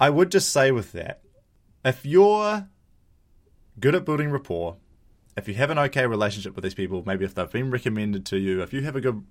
I 0.00 0.10
would 0.10 0.30
just 0.30 0.50
say 0.50 0.70
with 0.70 0.92
that, 0.92 1.20
if 1.84 2.04
you're 2.04 2.66
good 3.78 3.94
at 3.94 4.04
building 4.04 4.30
rapport, 4.30 4.76
if 5.36 5.48
you 5.48 5.54
have 5.54 5.70
an 5.70 5.78
okay 5.78 6.06
relationship 6.06 6.54
with 6.54 6.62
these 6.62 6.74
people, 6.74 7.02
maybe 7.06 7.24
if 7.24 7.34
they've 7.34 7.50
been 7.50 7.70
recommended 7.70 8.24
to 8.26 8.38
you, 8.38 8.62
if 8.62 8.72
you 8.72 8.82
have 8.82 8.96
a 8.96 9.00
good 9.00 9.24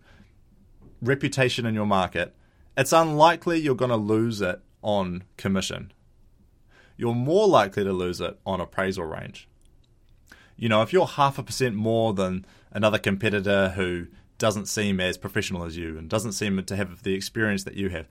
reputation 1.02 1.66
in 1.66 1.74
your 1.74 1.86
market, 1.86 2.36
it's 2.78 2.94
unlikely 2.94 3.60
you're 3.60 3.75
going 3.75 3.92
to 3.92 3.98
lose 3.98 4.42
it 4.42 4.62
on 4.81 5.24
commission. 5.38 5.92
You're 6.98 7.16
more 7.16 7.48
likely 7.48 7.84
to 7.84 7.94
lose 7.94 8.22
it 8.22 8.40
on 8.46 8.60
appraisal 8.60 9.06
range. 9.06 9.48
You 10.56 10.70
know, 10.70 10.81
if 10.81 10.94
you're 10.94 11.08
half 11.08 11.38
a 11.38 11.44
percent 11.44 11.75
more 11.75 12.14
than 12.14 12.46
another 12.72 13.00
competitor 13.00 13.70
who 13.70 14.08
doesn't 14.38 14.68
seem 14.68 15.00
as 15.00 15.18
professional 15.18 15.64
as 15.64 15.78
you 15.78 15.98
and 15.98 16.10
doesn't 16.10 16.34
seem 16.34 16.64
to 16.64 16.75
have 16.75 17.04
the 17.04 17.14
experience 17.14 17.64
that 17.64 17.75
you 17.75 17.90
have, 17.90 18.08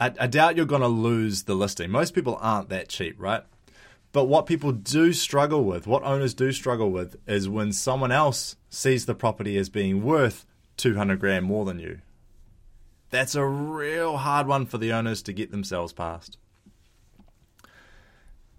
I, 0.00 0.12
I 0.18 0.26
doubt 0.26 0.56
you're 0.56 0.66
going 0.66 0.82
to 0.82 0.88
lose 0.88 1.44
the 1.44 1.54
listing. 1.54 1.90
Most 1.90 2.14
people 2.14 2.38
aren't 2.40 2.68
that 2.70 2.88
cheap, 2.88 3.16
right? 3.18 3.44
But 4.12 4.24
what 4.24 4.46
people 4.46 4.72
do 4.72 5.12
struggle 5.12 5.64
with, 5.64 5.86
what 5.86 6.02
owners 6.02 6.34
do 6.34 6.52
struggle 6.52 6.90
with, 6.90 7.16
is 7.26 7.48
when 7.48 7.72
someone 7.72 8.12
else 8.12 8.56
sees 8.68 9.06
the 9.06 9.14
property 9.14 9.56
as 9.56 9.70
being 9.70 10.02
worth 10.02 10.44
200 10.76 11.18
grand 11.18 11.46
more 11.46 11.64
than 11.64 11.78
you 11.78 12.00
that's 13.12 13.34
a 13.34 13.44
real 13.44 14.16
hard 14.16 14.48
one 14.48 14.66
for 14.66 14.78
the 14.78 14.92
owners 14.92 15.22
to 15.22 15.32
get 15.32 15.52
themselves 15.52 15.92
past. 15.92 16.38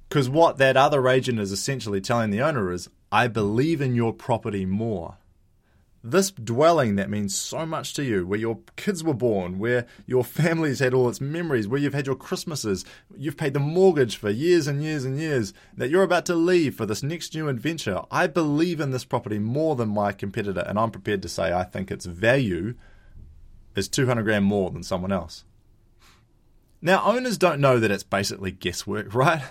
Because 0.08 0.30
what 0.30 0.60
that 0.60 0.78
other 0.78 1.08
agent 1.08 1.40
is 1.40 1.52
essentially 1.52 2.00
telling 2.00 2.30
the 2.30 2.42
owner 2.42 2.72
is, 2.72 2.88
I 3.12 3.28
believe 3.28 3.82
in 3.82 3.96
your 3.96 4.14
property 4.14 4.64
more. 4.64 5.18
This 6.04 6.30
dwelling 6.30 6.98
that 6.98 7.10
means 7.10 7.36
so 7.36 7.66
much 7.66 7.96
to 7.96 8.04
you, 8.04 8.28
where 8.28 8.38
your 8.38 8.60
kids 8.76 9.04
were 9.04 9.16
born, 9.16 9.58
where 9.58 9.88
your 10.06 10.24
family's 10.24 10.80
had 10.80 10.94
all 10.94 11.10
its 11.10 11.22
memories, 11.22 11.68
where 11.68 11.80
you've 11.80 11.96
had 11.96 12.06
your 12.06 12.16
Christmases, 12.16 12.86
you've 13.18 13.38
paid 13.38 13.54
the 13.54 13.60
mortgage 13.60 14.18
for 14.18 14.30
years 14.30 14.68
and 14.68 14.84
years 14.84 15.04
and 15.04 15.18
years, 15.18 15.52
that 15.76 15.90
you're 15.90 16.04
about 16.04 16.26
to 16.28 16.36
leave 16.36 16.76
for 16.76 16.86
this 16.86 17.02
next 17.02 17.34
new 17.34 17.48
adventure. 17.48 18.02
I 18.12 18.28
believe 18.28 18.80
in 18.80 18.92
this 18.92 19.06
property 19.06 19.40
more 19.40 19.76
than 19.76 19.90
my 19.90 20.12
competitor, 20.12 20.64
and 20.68 20.78
I'm 20.78 20.92
prepared 20.92 21.24
to 21.24 21.30
say 21.30 21.52
I 21.54 21.64
think 21.64 21.90
its 21.90 22.06
value 22.06 22.76
is 23.76 23.88
200 23.88 24.24
grand 24.24 24.46
more 24.46 24.72
than 24.72 24.84
someone 24.84 25.12
else. 25.12 25.46
Now, 26.82 27.04
owners 27.06 27.38
don't 27.38 27.62
know 27.62 27.80
that 27.80 27.92
it's 27.92 28.04
basically 28.04 28.52
guesswork, 28.52 29.14
right? 29.16 29.42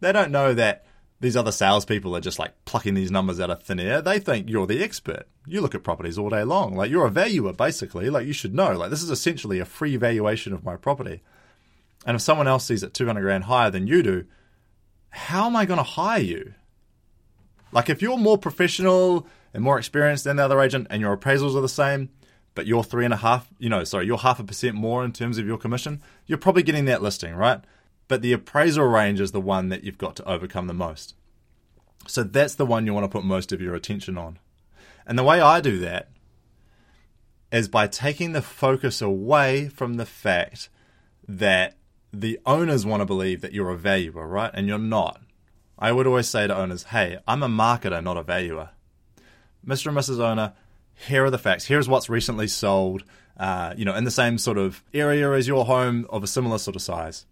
They 0.00 0.12
don't 0.12 0.32
know 0.32 0.52
that 0.54 0.84
these 1.20 1.36
other 1.36 1.52
salespeople 1.52 2.14
are 2.14 2.20
just 2.20 2.38
like 2.38 2.64
plucking 2.64 2.94
these 2.94 3.10
numbers 3.10 3.40
out 3.40 3.50
of 3.50 3.62
thin 3.62 3.80
air. 3.80 4.02
They 4.02 4.18
think 4.18 4.50
you're 4.50 4.66
the 4.66 4.82
expert. 4.82 5.26
You 5.46 5.60
look 5.60 5.74
at 5.74 5.82
properties 5.84 6.18
all 6.18 6.28
day 6.28 6.42
long. 6.42 6.74
Like 6.74 6.90
you're 6.90 7.06
a 7.06 7.10
valuer, 7.10 7.52
basically. 7.52 8.10
Like 8.10 8.26
you 8.26 8.34
should 8.34 8.54
know. 8.54 8.72
Like 8.72 8.90
this 8.90 9.02
is 9.02 9.10
essentially 9.10 9.58
a 9.58 9.64
free 9.64 9.96
valuation 9.96 10.52
of 10.52 10.64
my 10.64 10.76
property. 10.76 11.22
And 12.04 12.14
if 12.16 12.22
someone 12.22 12.46
else 12.46 12.66
sees 12.66 12.82
it 12.82 12.92
200 12.92 13.20
grand 13.22 13.44
higher 13.44 13.70
than 13.70 13.86
you 13.86 14.02
do, 14.02 14.26
how 15.08 15.46
am 15.46 15.56
I 15.56 15.64
going 15.64 15.78
to 15.78 15.82
hire 15.82 16.20
you? 16.20 16.54
Like 17.72 17.88
if 17.88 18.02
you're 18.02 18.18
more 18.18 18.38
professional 18.38 19.26
and 19.54 19.62
more 19.62 19.78
experienced 19.78 20.24
than 20.24 20.36
the 20.36 20.44
other 20.44 20.60
agent 20.60 20.86
and 20.90 21.00
your 21.00 21.16
appraisals 21.16 21.56
are 21.56 21.62
the 21.62 21.68
same, 21.68 22.10
but 22.56 22.66
you're 22.66 22.82
three 22.82 23.04
and 23.04 23.14
a 23.14 23.18
half, 23.18 23.48
you 23.58 23.68
know, 23.68 23.84
sorry, 23.84 24.06
you're 24.06 24.18
half 24.18 24.40
a 24.40 24.44
percent 24.44 24.74
more 24.74 25.04
in 25.04 25.12
terms 25.12 25.38
of 25.38 25.46
your 25.46 25.58
commission, 25.58 26.02
you're 26.26 26.38
probably 26.38 26.64
getting 26.64 26.86
that 26.86 27.02
listing, 27.02 27.34
right? 27.34 27.60
But 28.08 28.22
the 28.22 28.32
appraisal 28.32 28.86
range 28.86 29.20
is 29.20 29.30
the 29.30 29.40
one 29.40 29.68
that 29.68 29.84
you've 29.84 29.98
got 29.98 30.16
to 30.16 30.28
overcome 30.28 30.66
the 30.66 30.74
most. 30.74 31.14
So 32.08 32.22
that's 32.22 32.54
the 32.54 32.66
one 32.66 32.86
you 32.86 32.94
want 32.94 33.04
to 33.04 33.08
put 33.08 33.24
most 33.24 33.52
of 33.52 33.60
your 33.60 33.74
attention 33.74 34.16
on. 34.16 34.38
And 35.06 35.18
the 35.18 35.24
way 35.24 35.40
I 35.40 35.60
do 35.60 35.78
that 35.80 36.08
is 37.52 37.68
by 37.68 37.86
taking 37.86 38.32
the 38.32 38.42
focus 38.42 39.02
away 39.02 39.68
from 39.68 39.94
the 39.94 40.06
fact 40.06 40.68
that 41.28 41.76
the 42.12 42.40
owners 42.46 42.86
want 42.86 43.02
to 43.02 43.06
believe 43.06 43.42
that 43.42 43.52
you're 43.52 43.70
a 43.70 43.76
valuer, 43.76 44.26
right? 44.26 44.50
And 44.54 44.66
you're 44.66 44.78
not. 44.78 45.20
I 45.78 45.92
would 45.92 46.06
always 46.06 46.28
say 46.28 46.46
to 46.46 46.56
owners, 46.56 46.84
hey, 46.84 47.18
I'm 47.28 47.42
a 47.42 47.48
marketer, 47.48 48.02
not 48.02 48.16
a 48.16 48.22
valuer. 48.22 48.70
Mr. 49.66 49.88
and 49.88 49.98
Mrs. 49.98 50.20
Owner, 50.20 50.54
here 50.96 51.24
are 51.24 51.30
the 51.30 51.38
facts. 51.38 51.66
Here's 51.66 51.88
what's 51.88 52.08
recently 52.08 52.48
sold, 52.48 53.04
uh, 53.36 53.74
you 53.76 53.84
know, 53.84 53.94
in 53.94 54.04
the 54.04 54.10
same 54.10 54.38
sort 54.38 54.58
of 54.58 54.82
area 54.92 55.30
as 55.32 55.46
your 55.46 55.66
home 55.66 56.06
of 56.10 56.24
a 56.24 56.26
similar 56.26 56.58
sort 56.58 56.74
of 56.74 56.82
size. 56.82 57.26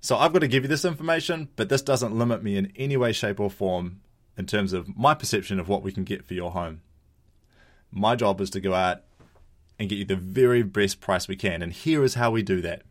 So 0.00 0.16
I've 0.16 0.32
got 0.32 0.40
to 0.40 0.48
give 0.48 0.64
you 0.64 0.68
this 0.68 0.84
information, 0.84 1.48
but 1.54 1.68
this 1.68 1.82
doesn't 1.82 2.18
limit 2.18 2.42
me 2.42 2.56
in 2.56 2.72
any 2.74 2.96
way, 2.96 3.12
shape, 3.12 3.38
or 3.38 3.50
form 3.50 4.00
in 4.36 4.46
terms 4.46 4.72
of 4.72 4.96
my 4.96 5.14
perception 5.14 5.60
of 5.60 5.68
what 5.68 5.82
we 5.82 5.92
can 5.92 6.04
get 6.04 6.24
for 6.24 6.34
your 6.34 6.50
home. 6.50 6.80
My 7.92 8.16
job 8.16 8.40
is 8.40 8.50
to 8.50 8.60
go 8.60 8.74
out 8.74 9.02
and 9.78 9.88
get 9.88 9.98
you 9.98 10.04
the 10.04 10.16
very 10.16 10.62
best 10.62 11.00
price 11.00 11.28
we 11.28 11.36
can, 11.36 11.62
and 11.62 11.72
here 11.72 12.02
is 12.02 12.14
how 12.14 12.30
we 12.30 12.42
do 12.42 12.60
that. 12.62 12.82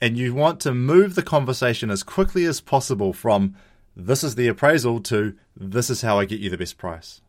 And 0.00 0.18
you 0.18 0.34
want 0.34 0.58
to 0.60 0.74
move 0.74 1.14
the 1.14 1.22
conversation 1.22 1.88
as 1.88 2.02
quickly 2.02 2.44
as 2.44 2.60
possible 2.60 3.12
from 3.12 3.54
this 3.94 4.24
is 4.24 4.34
the 4.34 4.48
appraisal 4.48 5.00
to 5.00 5.34
this 5.56 5.90
is 5.90 6.02
how 6.02 6.18
I 6.18 6.24
get 6.24 6.40
you 6.40 6.50
the 6.50 6.58
best 6.58 6.78
price. 6.78 7.20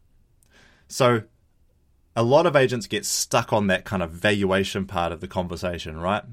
So 0.87 1.23
a 2.15 2.23
lot 2.23 2.45
of 2.45 2.55
agents 2.55 2.87
get 2.87 3.05
stuck 3.05 3.51
on 3.51 3.67
that 3.67 3.85
kind 3.85 4.03
of 4.03 4.11
valuation 4.11 4.85
part 4.85 5.11
of 5.11 5.19
the 5.19 5.27
conversation, 5.27 5.97
right? 5.97 6.23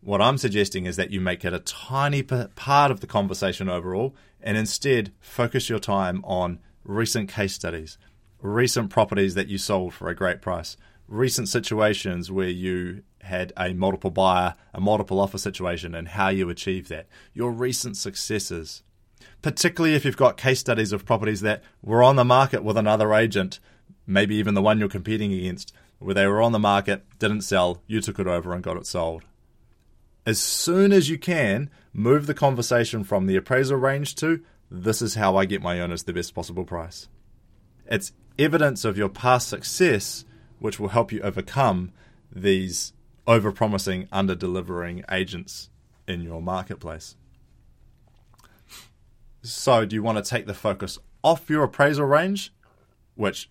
What 0.00 0.20
I'm 0.20 0.38
suggesting 0.38 0.86
is 0.86 0.96
that 0.96 1.10
you 1.10 1.20
make 1.20 1.44
it 1.44 1.54
a 1.54 1.58
tiny 1.60 2.22
part 2.22 2.90
of 2.90 3.00
the 3.00 3.06
conversation 3.06 3.68
overall 3.68 4.14
and 4.40 4.56
instead 4.56 5.12
focus 5.20 5.68
your 5.68 5.78
time 5.78 6.22
on 6.24 6.60
recent 6.84 7.28
case 7.28 7.54
studies, 7.54 7.98
recent 8.40 8.90
properties 8.90 9.34
that 9.34 9.48
you 9.48 9.58
sold 9.58 9.94
for 9.94 10.08
a 10.08 10.14
great 10.14 10.42
price, 10.42 10.76
recent 11.08 11.48
situations 11.48 12.30
where 12.30 12.48
you 12.48 13.02
had 13.22 13.52
a 13.56 13.72
multiple 13.72 14.10
buyer, 14.10 14.54
a 14.72 14.80
multiple 14.80 15.18
offer 15.18 15.38
situation, 15.38 15.94
and 15.94 16.08
how 16.08 16.28
you 16.28 16.48
achieved 16.48 16.88
that, 16.88 17.08
your 17.32 17.50
recent 17.50 17.96
successes. 17.96 18.82
Particularly 19.42 19.94
if 19.94 20.04
you've 20.04 20.16
got 20.16 20.36
case 20.36 20.60
studies 20.60 20.92
of 20.92 21.04
properties 21.04 21.40
that 21.42 21.62
were 21.82 22.02
on 22.02 22.16
the 22.16 22.24
market 22.24 22.64
with 22.64 22.76
another 22.76 23.14
agent, 23.14 23.60
maybe 24.06 24.34
even 24.36 24.54
the 24.54 24.62
one 24.62 24.78
you're 24.78 24.88
competing 24.88 25.32
against, 25.32 25.72
where 25.98 26.14
they 26.14 26.26
were 26.26 26.42
on 26.42 26.52
the 26.52 26.58
market, 26.58 27.04
didn't 27.18 27.42
sell, 27.42 27.82
you 27.86 28.00
took 28.00 28.18
it 28.18 28.26
over 28.26 28.52
and 28.52 28.62
got 28.62 28.76
it 28.76 28.86
sold. 28.86 29.22
As 30.24 30.40
soon 30.40 30.92
as 30.92 31.08
you 31.08 31.18
can, 31.18 31.70
move 31.92 32.26
the 32.26 32.34
conversation 32.34 33.04
from 33.04 33.26
the 33.26 33.36
appraisal 33.36 33.78
range 33.78 34.16
to 34.16 34.42
this 34.70 35.00
is 35.00 35.14
how 35.14 35.36
I 35.36 35.44
get 35.44 35.62
my 35.62 35.80
owners 35.80 36.02
the 36.02 36.12
best 36.12 36.34
possible 36.34 36.64
price. 36.64 37.08
It's 37.86 38.12
evidence 38.38 38.84
of 38.84 38.98
your 38.98 39.08
past 39.08 39.48
success 39.48 40.24
which 40.58 40.80
will 40.80 40.88
help 40.88 41.12
you 41.12 41.20
overcome 41.20 41.92
these 42.32 42.92
over-promising, 43.26 44.08
under-delivering 44.10 45.04
agents 45.10 45.70
in 46.08 46.22
your 46.22 46.42
marketplace. 46.42 47.16
So, 49.46 49.84
do 49.84 49.94
you 49.94 50.02
want 50.02 50.22
to 50.22 50.28
take 50.28 50.46
the 50.46 50.54
focus 50.54 50.98
off 51.22 51.48
your 51.48 51.64
appraisal 51.64 52.06
range, 52.06 52.52
which 53.14 53.50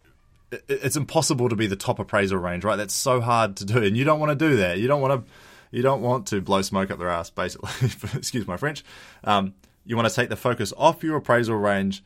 it's 0.68 0.96
impossible 0.96 1.50
to 1.50 1.56
be 1.56 1.68
the 1.68 1.76
top 1.76 2.00
appraisal 2.00 2.38
range, 2.38 2.64
right? 2.64 2.76
That's 2.76 2.94
so 2.94 3.22
hard 3.22 3.58
to 3.58 3.66
do, 3.66 3.84
and 3.84 3.98
you 3.98 4.04
don't 4.04 4.20
want 4.20 4.38
to 4.38 4.50
do 4.50 4.58
that. 4.58 4.78
You 4.78 4.88
don't 4.88 5.02
want 5.02 5.26
to, 5.26 5.32
you 5.72 5.82
don't 5.82 6.02
want 6.02 6.28
to 6.28 6.42
blow 6.42 6.62
smoke 6.62 6.92
up 6.92 7.00
their 7.00 7.10
ass, 7.10 7.30
basically. 7.30 7.70
Excuse 8.18 8.48
my 8.48 8.58
French. 8.58 8.84
Um, 9.24 9.54
you 9.86 9.96
want 9.96 10.08
to 10.08 10.14
take 10.14 10.30
the 10.30 10.36
focus 10.36 10.74
off 10.78 11.04
your 11.04 11.18
appraisal 11.18 11.56
range 11.56 12.04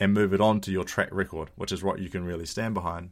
and 0.00 0.12
move 0.12 0.32
it 0.32 0.40
on 0.40 0.60
to 0.62 0.70
your 0.70 0.84
track 0.84 1.08
record, 1.12 1.50
which 1.56 1.72
is 1.72 1.82
what 1.82 1.98
you 1.98 2.08
can 2.08 2.24
really 2.24 2.46
stand 2.46 2.74
behind. 2.74 3.10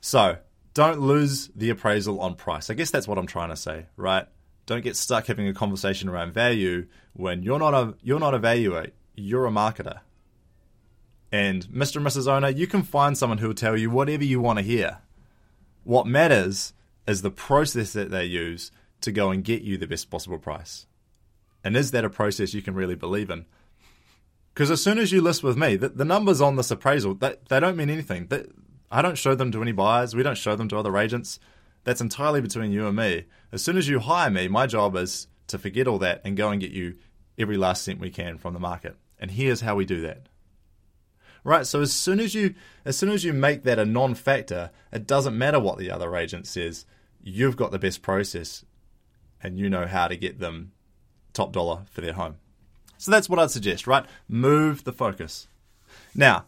So, 0.00 0.38
don't 0.74 1.00
lose 1.00 1.50
the 1.54 1.70
appraisal 1.70 2.20
on 2.20 2.34
price. 2.34 2.70
I 2.70 2.74
guess 2.74 2.90
that's 2.90 3.08
what 3.08 3.18
I'm 3.18 3.26
trying 3.26 3.48
to 3.48 3.56
say, 3.56 3.86
right? 3.96 4.26
Don't 4.68 4.84
get 4.84 4.96
stuck 4.96 5.24
having 5.28 5.48
a 5.48 5.54
conversation 5.54 6.10
around 6.10 6.34
value 6.34 6.88
when 7.14 7.42
you're 7.42 7.58
not 7.58 7.72
a 7.72 7.94
you're 8.02 8.20
not 8.20 8.34
a 8.34 8.38
valuer, 8.38 8.88
you're 9.16 9.46
a 9.46 9.50
marketer. 9.50 10.00
And 11.32 11.66
Mr. 11.68 11.96
and 11.96 12.06
Mrs. 12.06 12.28
Owner, 12.28 12.50
you 12.50 12.66
can 12.66 12.82
find 12.82 13.16
someone 13.16 13.38
who 13.38 13.48
will 13.48 13.54
tell 13.54 13.78
you 13.78 13.88
whatever 13.88 14.24
you 14.24 14.42
want 14.42 14.58
to 14.58 14.62
hear. 14.62 14.98
What 15.84 16.06
matters 16.06 16.74
is 17.06 17.22
the 17.22 17.30
process 17.30 17.94
that 17.94 18.10
they 18.10 18.26
use 18.26 18.70
to 19.00 19.10
go 19.10 19.30
and 19.30 19.42
get 19.42 19.62
you 19.62 19.78
the 19.78 19.86
best 19.86 20.10
possible 20.10 20.38
price. 20.38 20.86
And 21.64 21.74
is 21.74 21.90
that 21.92 22.04
a 22.04 22.10
process 22.10 22.52
you 22.52 22.60
can 22.60 22.74
really 22.74 22.94
believe 22.94 23.30
in? 23.30 23.46
Because 24.52 24.70
as 24.70 24.82
soon 24.82 24.98
as 24.98 25.12
you 25.12 25.22
list 25.22 25.42
with 25.42 25.56
me, 25.56 25.76
the, 25.76 25.88
the 25.88 26.04
numbers 26.04 26.42
on 26.42 26.56
this 26.56 26.70
appraisal, 26.70 27.14
they, 27.14 27.36
they 27.48 27.58
don't 27.58 27.76
mean 27.76 27.88
anything. 27.88 28.26
They, 28.26 28.44
I 28.90 29.00
don't 29.00 29.16
show 29.16 29.34
them 29.34 29.50
to 29.52 29.62
any 29.62 29.72
buyers. 29.72 30.14
We 30.14 30.22
don't 30.22 30.36
show 30.36 30.56
them 30.56 30.68
to 30.68 30.76
other 30.76 30.98
agents. 30.98 31.40
That's 31.88 32.02
entirely 32.02 32.42
between 32.42 32.70
you 32.70 32.86
and 32.86 32.94
me. 32.94 33.24
As 33.50 33.62
soon 33.62 33.78
as 33.78 33.88
you 33.88 33.98
hire 33.98 34.28
me, 34.28 34.46
my 34.46 34.66
job 34.66 34.94
is 34.94 35.26
to 35.46 35.56
forget 35.56 35.88
all 35.88 35.98
that 36.00 36.20
and 36.22 36.36
go 36.36 36.50
and 36.50 36.60
get 36.60 36.70
you 36.70 36.98
every 37.38 37.56
last 37.56 37.82
cent 37.82 37.98
we 37.98 38.10
can 38.10 38.36
from 38.36 38.52
the 38.52 38.60
market. 38.60 38.94
And 39.18 39.30
here's 39.30 39.62
how 39.62 39.74
we 39.74 39.86
do 39.86 40.02
that. 40.02 40.28
Right, 41.44 41.66
so 41.66 41.80
as 41.80 41.90
soon 41.90 42.20
as 42.20 42.34
you 42.34 42.54
as 42.84 42.98
soon 42.98 43.08
as 43.08 43.24
you 43.24 43.32
make 43.32 43.62
that 43.62 43.78
a 43.78 43.86
non-factor, 43.86 44.70
it 44.92 45.06
doesn't 45.06 45.38
matter 45.38 45.58
what 45.58 45.78
the 45.78 45.90
other 45.90 46.14
agent 46.14 46.46
says. 46.46 46.84
You've 47.22 47.56
got 47.56 47.70
the 47.70 47.78
best 47.78 48.02
process 48.02 48.66
and 49.42 49.58
you 49.58 49.70
know 49.70 49.86
how 49.86 50.08
to 50.08 50.16
get 50.18 50.40
them 50.40 50.72
top 51.32 51.52
dollar 51.52 51.84
for 51.90 52.02
their 52.02 52.12
home. 52.12 52.36
So 52.98 53.10
that's 53.10 53.30
what 53.30 53.38
I'd 53.38 53.50
suggest, 53.50 53.86
right? 53.86 54.04
Move 54.28 54.84
the 54.84 54.92
focus. 54.92 55.48
Now, 56.14 56.44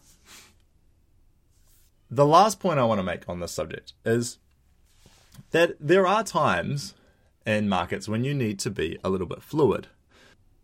the 2.11 2.27
last 2.27 2.59
point 2.59 2.77
I 2.77 2.83
want 2.83 2.99
to 2.99 3.03
make 3.03 3.27
on 3.27 3.39
this 3.39 3.53
subject 3.53 3.93
is 4.05 4.37
that 5.51 5.75
there 5.79 6.07
are 6.07 6.23
times 6.23 6.93
in 7.45 7.69
markets 7.69 8.07
when 8.07 8.23
you 8.23 8.33
need 8.33 8.59
to 8.59 8.69
be 8.69 8.97
a 9.03 9.09
little 9.09 9.27
bit 9.27 9.41
fluid. 9.41 9.87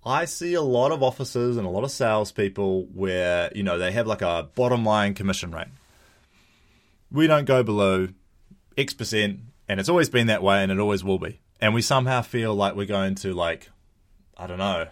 I 0.06 0.26
see 0.26 0.54
a 0.54 0.62
lot 0.62 0.92
of 0.92 1.04
offices 1.04 1.58
and 1.58 1.66
a 1.66 1.70
lot 1.70 1.84
of 1.84 1.92
salespeople 1.92 2.86
where, 2.94 3.52
you 3.54 3.64
know, 3.64 3.78
they 3.78 3.92
have 3.92 4.08
like 4.08 4.22
a 4.22 4.50
bottom 4.56 4.86
line 4.86 5.14
commission 5.14 5.52
rate. 5.52 5.68
We 7.12 7.28
don't 7.28 7.46
go 7.46 7.64
below 7.64 8.10
X 8.78 8.94
percent, 8.94 9.40
and 9.68 9.80
it's 9.80 9.90
always 9.90 10.10
been 10.10 10.28
that 10.28 10.44
way 10.44 10.64
and 10.64 10.72
it 10.72 10.80
always 10.80 11.04
will 11.04 11.20
be. 11.20 11.40
And 11.60 11.74
we 11.74 11.82
somehow 11.82 12.22
feel 12.22 12.54
like 12.56 12.76
we're 12.76 12.86
going 12.86 13.16
to, 13.16 13.34
like, 13.34 13.70
I 14.38 14.48
don't 14.48 14.60
know, 14.60 14.88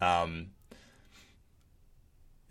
um, 0.00 0.48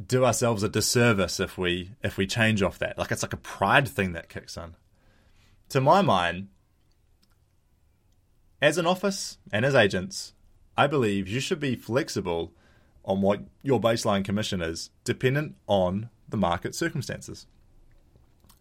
do 0.06 0.26
ourselves 0.26 0.64
a 0.64 0.70
disservice 0.70 1.40
if 1.40 1.58
we 1.58 1.92
if 2.04 2.18
we 2.18 2.26
change 2.26 2.62
off 2.62 2.80
that. 2.80 2.98
Like 2.98 3.12
it's 3.12 3.24
like 3.24 3.34
a 3.34 3.38
pride 3.38 3.88
thing 3.88 4.14
that 4.14 4.30
kicks 4.30 4.58
in. 4.58 4.76
To 5.72 5.80
my 5.80 6.02
mind, 6.02 6.50
as 8.62 8.78
an 8.78 8.86
office 8.86 9.38
and 9.54 9.64
as 9.64 9.74
agents, 9.74 10.34
I 10.76 10.86
believe 10.88 11.30
you 11.30 11.40
should 11.40 11.62
be 11.62 11.78
flexible 11.78 12.52
on 13.06 13.22
what 13.22 13.46
your 13.64 13.80
baseline 13.80 14.26
commission 14.26 14.62
is, 14.62 14.90
dependent 15.06 15.56
on 15.68 16.10
the 16.28 16.36
market 16.36 16.76
circumstances. 16.76 17.48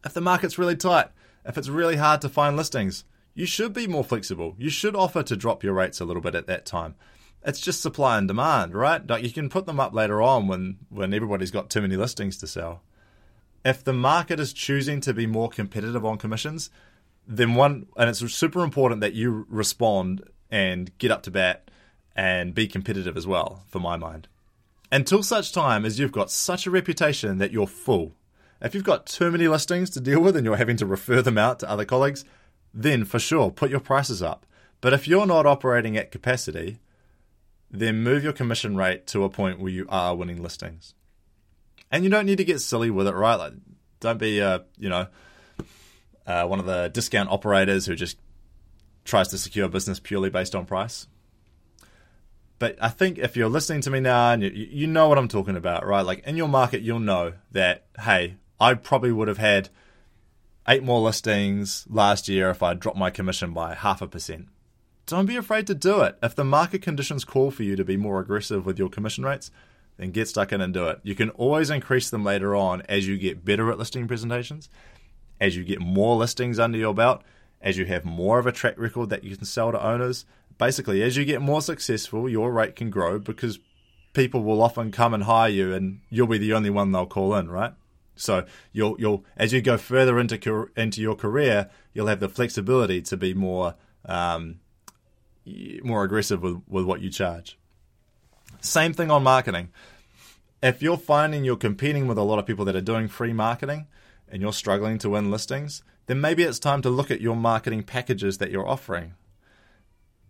If 0.04 0.14
the 0.14 0.20
market's 0.20 0.56
really 0.56 0.76
tight, 0.76 1.08
if 1.44 1.58
it's 1.58 1.68
really 1.68 1.96
hard 1.96 2.20
to 2.20 2.28
find 2.28 2.56
listings, 2.56 3.04
you 3.34 3.44
should 3.44 3.72
be 3.72 3.88
more 3.88 4.04
flexible. 4.04 4.54
You 4.56 4.70
should 4.70 4.94
offer 4.94 5.24
to 5.24 5.36
drop 5.36 5.64
your 5.64 5.74
rates 5.74 6.00
a 6.00 6.04
little 6.04 6.22
bit 6.22 6.36
at 6.36 6.46
that 6.46 6.64
time 6.64 6.94
it's 7.42 7.60
just 7.60 7.80
supply 7.80 8.18
and 8.18 8.28
demand, 8.28 8.74
right? 8.74 9.08
Like 9.08 9.24
you 9.24 9.32
can 9.32 9.48
put 9.48 9.64
them 9.64 9.80
up 9.80 9.94
later 9.94 10.20
on 10.20 10.46
when 10.46 10.76
when 10.90 11.14
everybody's 11.14 11.50
got 11.50 11.70
too 11.70 11.80
many 11.80 11.96
listings 11.96 12.36
to 12.36 12.46
sell. 12.46 12.82
If 13.64 13.82
the 13.84 13.94
market 13.94 14.40
is 14.40 14.52
choosing 14.52 15.00
to 15.02 15.14
be 15.14 15.26
more 15.26 15.48
competitive 15.48 16.04
on 16.04 16.18
commissions, 16.18 16.70
then 17.30 17.54
one 17.54 17.86
and 17.96 18.10
it's 18.10 18.18
super 18.34 18.64
important 18.64 19.00
that 19.00 19.14
you 19.14 19.46
respond 19.48 20.28
and 20.50 20.96
get 20.98 21.12
up 21.12 21.22
to 21.22 21.30
bat 21.30 21.70
and 22.16 22.54
be 22.54 22.66
competitive 22.66 23.16
as 23.16 23.26
well, 23.26 23.62
for 23.68 23.78
my 23.78 23.96
mind. 23.96 24.26
Until 24.90 25.22
such 25.22 25.52
time 25.52 25.84
as 25.84 25.98
you've 25.98 26.10
got 26.10 26.30
such 26.30 26.66
a 26.66 26.70
reputation 26.70 27.38
that 27.38 27.52
you're 27.52 27.68
full. 27.68 28.16
If 28.60 28.74
you've 28.74 28.84
got 28.84 29.06
too 29.06 29.30
many 29.30 29.46
listings 29.46 29.88
to 29.90 30.00
deal 30.00 30.20
with 30.20 30.36
and 30.36 30.44
you're 30.44 30.56
having 30.56 30.76
to 30.78 30.86
refer 30.86 31.22
them 31.22 31.38
out 31.38 31.60
to 31.60 31.70
other 31.70 31.84
colleagues, 31.84 32.24
then 32.74 33.04
for 33.04 33.20
sure 33.20 33.52
put 33.52 33.70
your 33.70 33.80
prices 33.80 34.22
up. 34.22 34.44
But 34.80 34.92
if 34.92 35.06
you're 35.06 35.26
not 35.26 35.46
operating 35.46 35.96
at 35.96 36.10
capacity, 36.10 36.80
then 37.70 38.02
move 38.02 38.24
your 38.24 38.32
commission 38.32 38.76
rate 38.76 39.06
to 39.08 39.22
a 39.22 39.30
point 39.30 39.60
where 39.60 39.70
you 39.70 39.86
are 39.88 40.16
winning 40.16 40.42
listings. 40.42 40.94
And 41.92 42.02
you 42.02 42.10
don't 42.10 42.26
need 42.26 42.38
to 42.38 42.44
get 42.44 42.60
silly 42.60 42.90
with 42.90 43.06
it, 43.06 43.14
right? 43.14 43.36
Like, 43.36 43.52
don't 44.00 44.18
be, 44.18 44.42
uh, 44.42 44.60
you 44.76 44.88
know, 44.88 45.06
uh, 46.30 46.46
one 46.46 46.60
of 46.60 46.66
the 46.66 46.88
discount 46.88 47.30
operators 47.30 47.86
who 47.86 47.94
just 47.94 48.18
tries 49.04 49.28
to 49.28 49.38
secure 49.38 49.68
business 49.68 49.98
purely 49.98 50.30
based 50.30 50.54
on 50.54 50.66
price. 50.66 51.06
But 52.58 52.76
I 52.80 52.88
think 52.88 53.18
if 53.18 53.36
you're 53.36 53.48
listening 53.48 53.80
to 53.82 53.90
me 53.90 54.00
now 54.00 54.32
and 54.32 54.42
you, 54.42 54.50
you 54.50 54.86
know 54.86 55.08
what 55.08 55.18
I'm 55.18 55.28
talking 55.28 55.56
about, 55.56 55.86
right? 55.86 56.02
Like 56.02 56.20
in 56.26 56.36
your 56.36 56.48
market, 56.48 56.82
you'll 56.82 57.00
know 57.00 57.32
that, 57.52 57.86
hey, 58.00 58.36
I 58.60 58.74
probably 58.74 59.12
would 59.12 59.28
have 59.28 59.38
had 59.38 59.70
eight 60.68 60.82
more 60.82 61.00
listings 61.00 61.86
last 61.88 62.28
year 62.28 62.50
if 62.50 62.62
I 62.62 62.74
dropped 62.74 62.98
my 62.98 63.10
commission 63.10 63.52
by 63.54 63.74
half 63.74 64.02
a 64.02 64.06
percent 64.06 64.48
don't 65.10 65.26
be 65.26 65.36
afraid 65.36 65.66
to 65.66 65.74
do 65.74 66.02
it. 66.02 66.16
If 66.22 66.36
the 66.36 66.44
market 66.44 66.82
conditions 66.82 67.24
call 67.24 67.50
for 67.50 67.64
you 67.64 67.74
to 67.74 67.84
be 67.84 67.96
more 67.96 68.20
aggressive 68.20 68.64
with 68.64 68.78
your 68.78 68.88
commission 68.88 69.24
rates, 69.24 69.50
then 69.96 70.12
get 70.12 70.28
stuck 70.28 70.52
in 70.52 70.60
and 70.60 70.72
do 70.72 70.86
it. 70.86 71.00
You 71.02 71.16
can 71.16 71.30
always 71.30 71.68
increase 71.68 72.08
them 72.08 72.24
later 72.24 72.54
on 72.54 72.82
as 72.82 73.08
you 73.08 73.18
get 73.18 73.44
better 73.44 73.70
at 73.70 73.78
listing 73.78 74.06
presentations, 74.06 74.70
as 75.40 75.56
you 75.56 75.64
get 75.64 75.80
more 75.80 76.16
listings 76.16 76.58
under 76.58 76.78
your 76.78 76.94
belt, 76.94 77.22
as 77.60 77.78
you 77.78 77.86
have 77.86 78.04
more 78.04 78.38
of 78.38 78.46
a 78.46 78.52
track 78.52 78.78
record 78.78 79.10
that 79.10 79.24
you 79.24 79.36
can 79.36 79.44
sell 79.44 79.72
to 79.72 79.84
owners. 79.84 80.24
Basically, 80.58 81.02
as 81.02 81.16
you 81.16 81.24
get 81.24 81.40
more 81.40 81.62
successful, 81.62 82.28
your 82.28 82.52
rate 82.52 82.76
can 82.76 82.90
grow 82.90 83.18
because 83.18 83.58
people 84.12 84.42
will 84.42 84.62
often 84.62 84.90
come 84.90 85.14
and 85.14 85.24
hire 85.24 85.48
you 85.48 85.72
and 85.72 86.00
you'll 86.10 86.26
be 86.26 86.38
the 86.38 86.52
only 86.52 86.70
one 86.70 86.92
they'll 86.92 87.06
call 87.06 87.34
in, 87.34 87.48
right? 87.48 87.72
So 88.16 88.44
you'll 88.72 88.96
you'll 89.00 89.24
as 89.36 89.52
you 89.52 89.62
go 89.62 89.78
further 89.78 90.18
into 90.18 90.68
into 90.76 91.00
your 91.00 91.14
career, 91.14 91.70
you'll 91.94 92.08
have 92.08 92.20
the 92.20 92.28
flexibility 92.28 93.00
to 93.02 93.16
be 93.16 93.32
more 93.32 93.76
um, 94.04 94.60
more 95.82 96.04
aggressive 96.04 96.42
with, 96.42 96.60
with 96.68 96.84
what 96.84 97.00
you 97.00 97.10
charge. 97.10 97.58
Same 98.60 98.92
thing 98.92 99.10
on 99.10 99.22
marketing. 99.22 99.70
If 100.62 100.82
you're 100.82 100.98
finding 100.98 101.44
you're 101.44 101.56
competing 101.56 102.06
with 102.06 102.18
a 102.18 102.22
lot 102.22 102.38
of 102.38 102.44
people 102.44 102.66
that 102.66 102.76
are 102.76 102.82
doing 102.82 103.08
free 103.08 103.32
marketing 103.32 103.86
and 104.30 104.40
you're 104.40 104.52
struggling 104.52 104.98
to 104.98 105.10
win 105.10 105.30
listings, 105.30 105.82
then 106.06 106.20
maybe 106.20 106.42
it's 106.42 106.58
time 106.58 106.82
to 106.82 106.90
look 106.90 107.10
at 107.10 107.20
your 107.20 107.36
marketing 107.36 107.82
packages 107.82 108.38
that 108.38 108.50
you're 108.50 108.68
offering. 108.68 109.14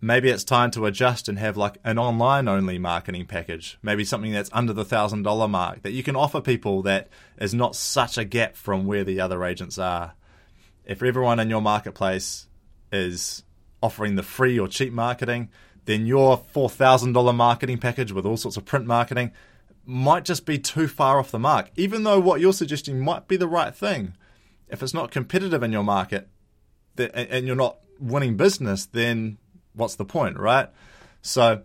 maybe 0.00 0.30
it's 0.30 0.44
time 0.44 0.70
to 0.70 0.86
adjust 0.86 1.28
and 1.28 1.38
have 1.38 1.56
like 1.56 1.76
an 1.84 1.98
online 1.98 2.48
only 2.48 2.78
marketing 2.78 3.26
package, 3.26 3.78
maybe 3.82 4.04
something 4.04 4.32
that's 4.32 4.50
under 4.52 4.72
the 4.72 4.84
thousand 4.84 5.22
dollar 5.22 5.46
mark 5.46 5.82
that 5.82 5.92
you 5.92 6.02
can 6.02 6.16
offer 6.16 6.40
people 6.40 6.82
that 6.82 7.08
is 7.38 7.52
not 7.52 7.76
such 7.76 8.16
a 8.16 8.24
gap 8.24 8.56
from 8.56 8.86
where 8.86 9.04
the 9.04 9.20
other 9.20 9.44
agents 9.44 9.78
are. 9.78 10.14
If 10.86 11.02
everyone 11.02 11.38
in 11.38 11.50
your 11.50 11.60
marketplace 11.60 12.46
is 12.90 13.44
offering 13.82 14.16
the 14.16 14.22
free 14.22 14.58
or 14.58 14.68
cheap 14.68 14.92
marketing, 14.92 15.50
then 15.84 16.06
your 16.06 16.38
$4,000 16.38 17.34
marketing 17.34 17.78
package 17.78 18.12
with 18.12 18.26
all 18.26 18.36
sorts 18.36 18.56
of 18.56 18.64
print 18.64 18.86
marketing 18.86 19.32
might 19.90 20.24
just 20.24 20.46
be 20.46 20.56
too 20.56 20.86
far 20.86 21.18
off 21.18 21.32
the 21.32 21.38
mark, 21.38 21.70
even 21.74 22.04
though 22.04 22.20
what 22.20 22.40
you're 22.40 22.52
suggesting 22.52 23.00
might 23.00 23.26
be 23.26 23.36
the 23.36 23.48
right 23.48 23.74
thing. 23.74 24.14
If 24.68 24.84
it's 24.84 24.94
not 24.94 25.10
competitive 25.10 25.64
in 25.64 25.72
your 25.72 25.82
market 25.82 26.28
and 26.96 27.44
you're 27.44 27.56
not 27.56 27.78
winning 27.98 28.36
business, 28.36 28.86
then 28.86 29.38
what's 29.74 29.96
the 29.96 30.04
point, 30.04 30.38
right? 30.38 30.68
So 31.22 31.62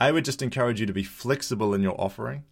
I 0.00 0.10
would 0.10 0.24
just 0.24 0.42
encourage 0.42 0.80
you 0.80 0.86
to 0.86 0.92
be 0.92 1.04
flexible 1.04 1.74
in 1.74 1.80
your 1.80 1.98
offering 2.00 2.42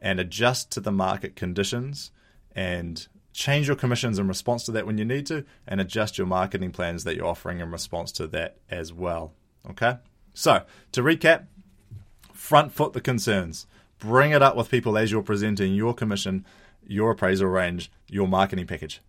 and 0.00 0.18
adjust 0.18 0.72
to 0.72 0.80
the 0.80 0.90
market 0.90 1.36
conditions 1.36 2.10
and 2.50 3.06
change 3.32 3.68
your 3.68 3.76
commissions 3.76 4.18
in 4.18 4.26
response 4.26 4.64
to 4.64 4.72
that 4.72 4.86
when 4.86 4.98
you 4.98 5.04
need 5.04 5.26
to 5.26 5.44
and 5.68 5.80
adjust 5.80 6.18
your 6.18 6.26
marketing 6.26 6.72
plans 6.72 7.04
that 7.04 7.14
you're 7.14 7.26
offering 7.26 7.60
in 7.60 7.70
response 7.70 8.10
to 8.10 8.26
that 8.26 8.56
as 8.68 8.92
well. 8.92 9.34
Okay? 9.70 9.98
So, 10.34 10.64
to 10.92 11.02
recap, 11.02 11.46
front 12.32 12.72
foot 12.72 12.92
the 12.92 13.00
concerns. 13.00 13.68
Bring 13.98 14.30
it 14.30 14.42
up 14.42 14.56
with 14.56 14.70
people 14.70 14.96
as 14.96 15.10
you're 15.10 15.22
presenting 15.22 15.74
your 15.74 15.94
commission, 15.94 16.44
your 16.86 17.10
appraisal 17.10 17.48
range, 17.48 17.90
your 18.08 18.28
marketing 18.28 18.66
package. 18.66 19.00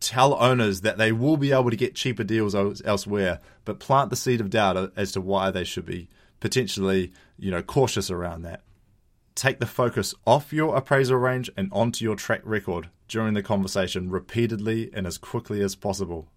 Tell 0.00 0.34
owners 0.34 0.82
that 0.82 0.98
they 0.98 1.12
will 1.12 1.36
be 1.36 1.52
able 1.52 1.70
to 1.70 1.76
get 1.76 1.94
cheaper 1.94 2.24
deals 2.24 2.54
elsewhere, 2.54 3.40
but 3.64 3.80
plant 3.80 4.10
the 4.10 4.16
seed 4.16 4.40
of 4.40 4.50
doubt 4.50 4.92
as 4.96 5.12
to 5.12 5.20
why 5.20 5.50
they 5.50 5.64
should 5.64 5.86
be 5.86 6.08
potentially, 6.40 7.12
you 7.38 7.50
know, 7.50 7.62
cautious 7.62 8.10
around 8.10 8.42
that. 8.42 8.62
Take 9.34 9.58
the 9.58 9.66
focus 9.66 10.14
off 10.26 10.52
your 10.52 10.76
appraisal 10.76 11.16
range 11.16 11.50
and 11.56 11.70
onto 11.72 12.04
your 12.04 12.16
track 12.16 12.42
record 12.44 12.88
during 13.08 13.34
the 13.34 13.42
conversation 13.42 14.10
repeatedly 14.10 14.90
and 14.92 15.06
as 15.06 15.18
quickly 15.18 15.62
as 15.62 15.74
possible. 15.74 16.28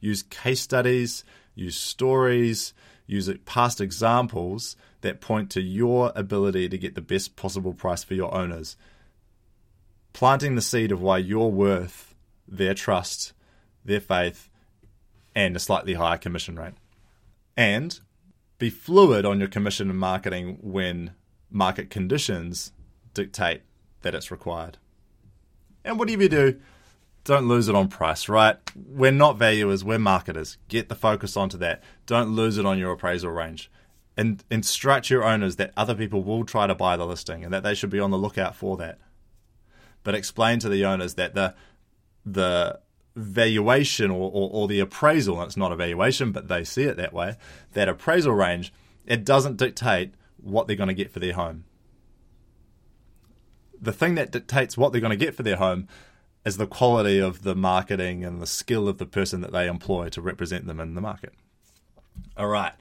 Use 0.00 0.22
case 0.22 0.60
studies, 0.60 1.24
use 1.54 1.76
stories, 1.76 2.72
use 3.08 3.28
past 3.46 3.80
examples 3.80 4.76
that 5.00 5.20
point 5.20 5.50
to 5.50 5.60
your 5.60 6.12
ability 6.14 6.68
to 6.68 6.78
get 6.78 6.94
the 6.94 7.00
best 7.00 7.34
possible 7.34 7.72
price 7.72 8.04
for 8.04 8.14
your 8.14 8.32
owners. 8.32 8.76
Planting 10.12 10.54
the 10.54 10.62
seed 10.62 10.92
of 10.92 11.00
why 11.00 11.18
you're 11.18 11.48
worth 11.48 12.14
their 12.46 12.74
trust, 12.74 13.32
their 13.84 14.00
faith, 14.00 14.48
and 15.34 15.56
a 15.56 15.60
slightly 15.60 15.94
higher 15.94 16.18
commission 16.18 16.56
rate. 16.56 16.74
And 17.56 17.98
be 18.58 18.70
fluid 18.70 19.24
on 19.24 19.38
your 19.38 19.48
commission 19.48 19.88
and 19.90 19.98
marketing 19.98 20.58
when 20.60 21.12
market 21.50 21.90
conditions 21.90 22.72
dictate 23.14 23.62
that 24.02 24.14
it's 24.14 24.30
required. 24.30 24.78
And 25.84 25.98
whatever 25.98 26.22
you 26.22 26.28
do, 26.28 26.60
don't 27.28 27.46
lose 27.46 27.68
it 27.68 27.74
on 27.74 27.88
price, 27.88 28.26
right? 28.26 28.56
We're 28.74 29.12
not 29.12 29.36
valuers, 29.36 29.84
we're 29.84 29.98
marketers. 29.98 30.56
Get 30.68 30.88
the 30.88 30.94
focus 30.94 31.36
onto 31.36 31.58
that. 31.58 31.82
Don't 32.06 32.30
lose 32.30 32.56
it 32.56 32.64
on 32.64 32.78
your 32.78 32.92
appraisal 32.92 33.30
range. 33.30 33.70
And 34.16 34.42
instruct 34.50 35.10
your 35.10 35.22
owners 35.24 35.56
that 35.56 35.74
other 35.76 35.94
people 35.94 36.22
will 36.24 36.44
try 36.44 36.66
to 36.66 36.74
buy 36.74 36.96
the 36.96 37.06
listing 37.06 37.44
and 37.44 37.52
that 37.52 37.62
they 37.62 37.74
should 37.74 37.90
be 37.90 38.00
on 38.00 38.10
the 38.10 38.16
lookout 38.16 38.56
for 38.56 38.78
that. 38.78 38.98
But 40.04 40.14
explain 40.14 40.58
to 40.60 40.70
the 40.70 40.86
owners 40.86 41.14
that 41.14 41.34
the 41.34 41.54
the 42.24 42.80
valuation 43.14 44.10
or, 44.10 44.30
or, 44.32 44.48
or 44.50 44.68
the 44.68 44.80
appraisal, 44.80 45.42
it's 45.42 45.56
not 45.56 45.70
a 45.70 45.76
valuation, 45.76 46.32
but 46.32 46.48
they 46.48 46.64
see 46.64 46.84
it 46.84 46.96
that 46.96 47.12
way, 47.12 47.36
that 47.74 47.90
appraisal 47.90 48.32
range, 48.32 48.72
it 49.04 49.24
doesn't 49.24 49.56
dictate 49.56 50.14
what 50.38 50.66
they're 50.66 50.76
going 50.76 50.88
to 50.88 50.94
get 50.94 51.10
for 51.10 51.20
their 51.20 51.34
home. 51.34 51.64
The 53.80 53.92
thing 53.92 54.14
that 54.14 54.30
dictates 54.30 54.78
what 54.78 54.92
they're 54.92 55.00
going 55.00 55.18
to 55.18 55.24
get 55.24 55.34
for 55.34 55.42
their 55.42 55.56
home 55.56 55.88
is 56.44 56.56
the 56.56 56.66
quality 56.66 57.18
of 57.18 57.42
the 57.42 57.54
marketing 57.54 58.24
and 58.24 58.40
the 58.40 58.46
skill 58.46 58.88
of 58.88 58.98
the 58.98 59.06
person 59.06 59.40
that 59.42 59.52
they 59.52 59.68
employ 59.68 60.08
to 60.10 60.20
represent 60.20 60.66
them 60.66 60.80
in 60.80 60.94
the 60.94 61.00
market. 61.00 61.32
All 62.36 62.48
right. 62.48 62.72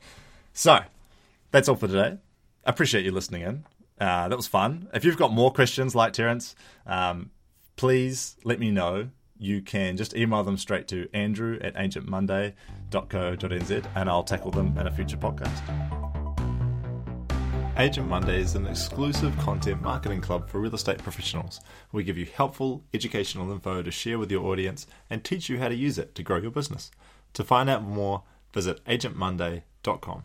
So 0.53 0.79
that's 1.51 1.69
all 1.69 1.75
for 1.75 1.87
today. 1.87 2.17
I 2.65 2.69
appreciate 2.69 3.05
you 3.05 3.11
listening 3.11 3.41
in. 3.41 3.63
Uh, 3.99 4.27
that 4.27 4.35
was 4.35 4.47
fun. 4.47 4.87
If 4.93 5.03
you've 5.03 5.17
got 5.17 5.33
more 5.33 5.51
questions 5.51 5.95
like 5.95 6.13
Terence, 6.13 6.55
um, 6.85 7.31
please 7.75 8.37
let 8.43 8.59
me 8.59 8.69
know. 8.71 9.09
You 9.39 9.61
can 9.61 9.97
just 9.97 10.15
email 10.15 10.43
them 10.43 10.57
straight 10.57 10.87
to 10.89 11.07
andrew 11.13 11.57
at 11.61 11.75
agentmonday.co.nz 11.75 13.85
and 13.95 14.09
I'll 14.09 14.23
tackle 14.23 14.51
them 14.51 14.77
in 14.77 14.87
a 14.87 14.91
future 14.91 15.17
podcast. 15.17 15.96
Agent 17.79 18.09
Monday 18.09 18.41
is 18.41 18.55
an 18.55 18.65
exclusive 18.65 19.37
content 19.37 19.83
marketing 19.83 20.19
club 20.19 20.49
for 20.49 20.59
real 20.59 20.73
estate 20.73 20.97
professionals. 20.97 21.59
We 21.91 22.03
give 22.03 22.17
you 22.17 22.25
helpful, 22.25 22.83
educational 22.91 23.51
info 23.51 23.83
to 23.83 23.91
share 23.91 24.17
with 24.17 24.31
your 24.31 24.47
audience 24.47 24.87
and 25.11 25.23
teach 25.23 25.47
you 25.47 25.59
how 25.59 25.67
to 25.67 25.75
use 25.75 25.99
it 25.99 26.15
to 26.15 26.23
grow 26.23 26.37
your 26.37 26.49
business. 26.49 26.89
To 27.33 27.43
find 27.43 27.69
out 27.69 27.83
more, 27.83 28.23
visit 28.51 28.83
agentmonday.com. 28.85 30.23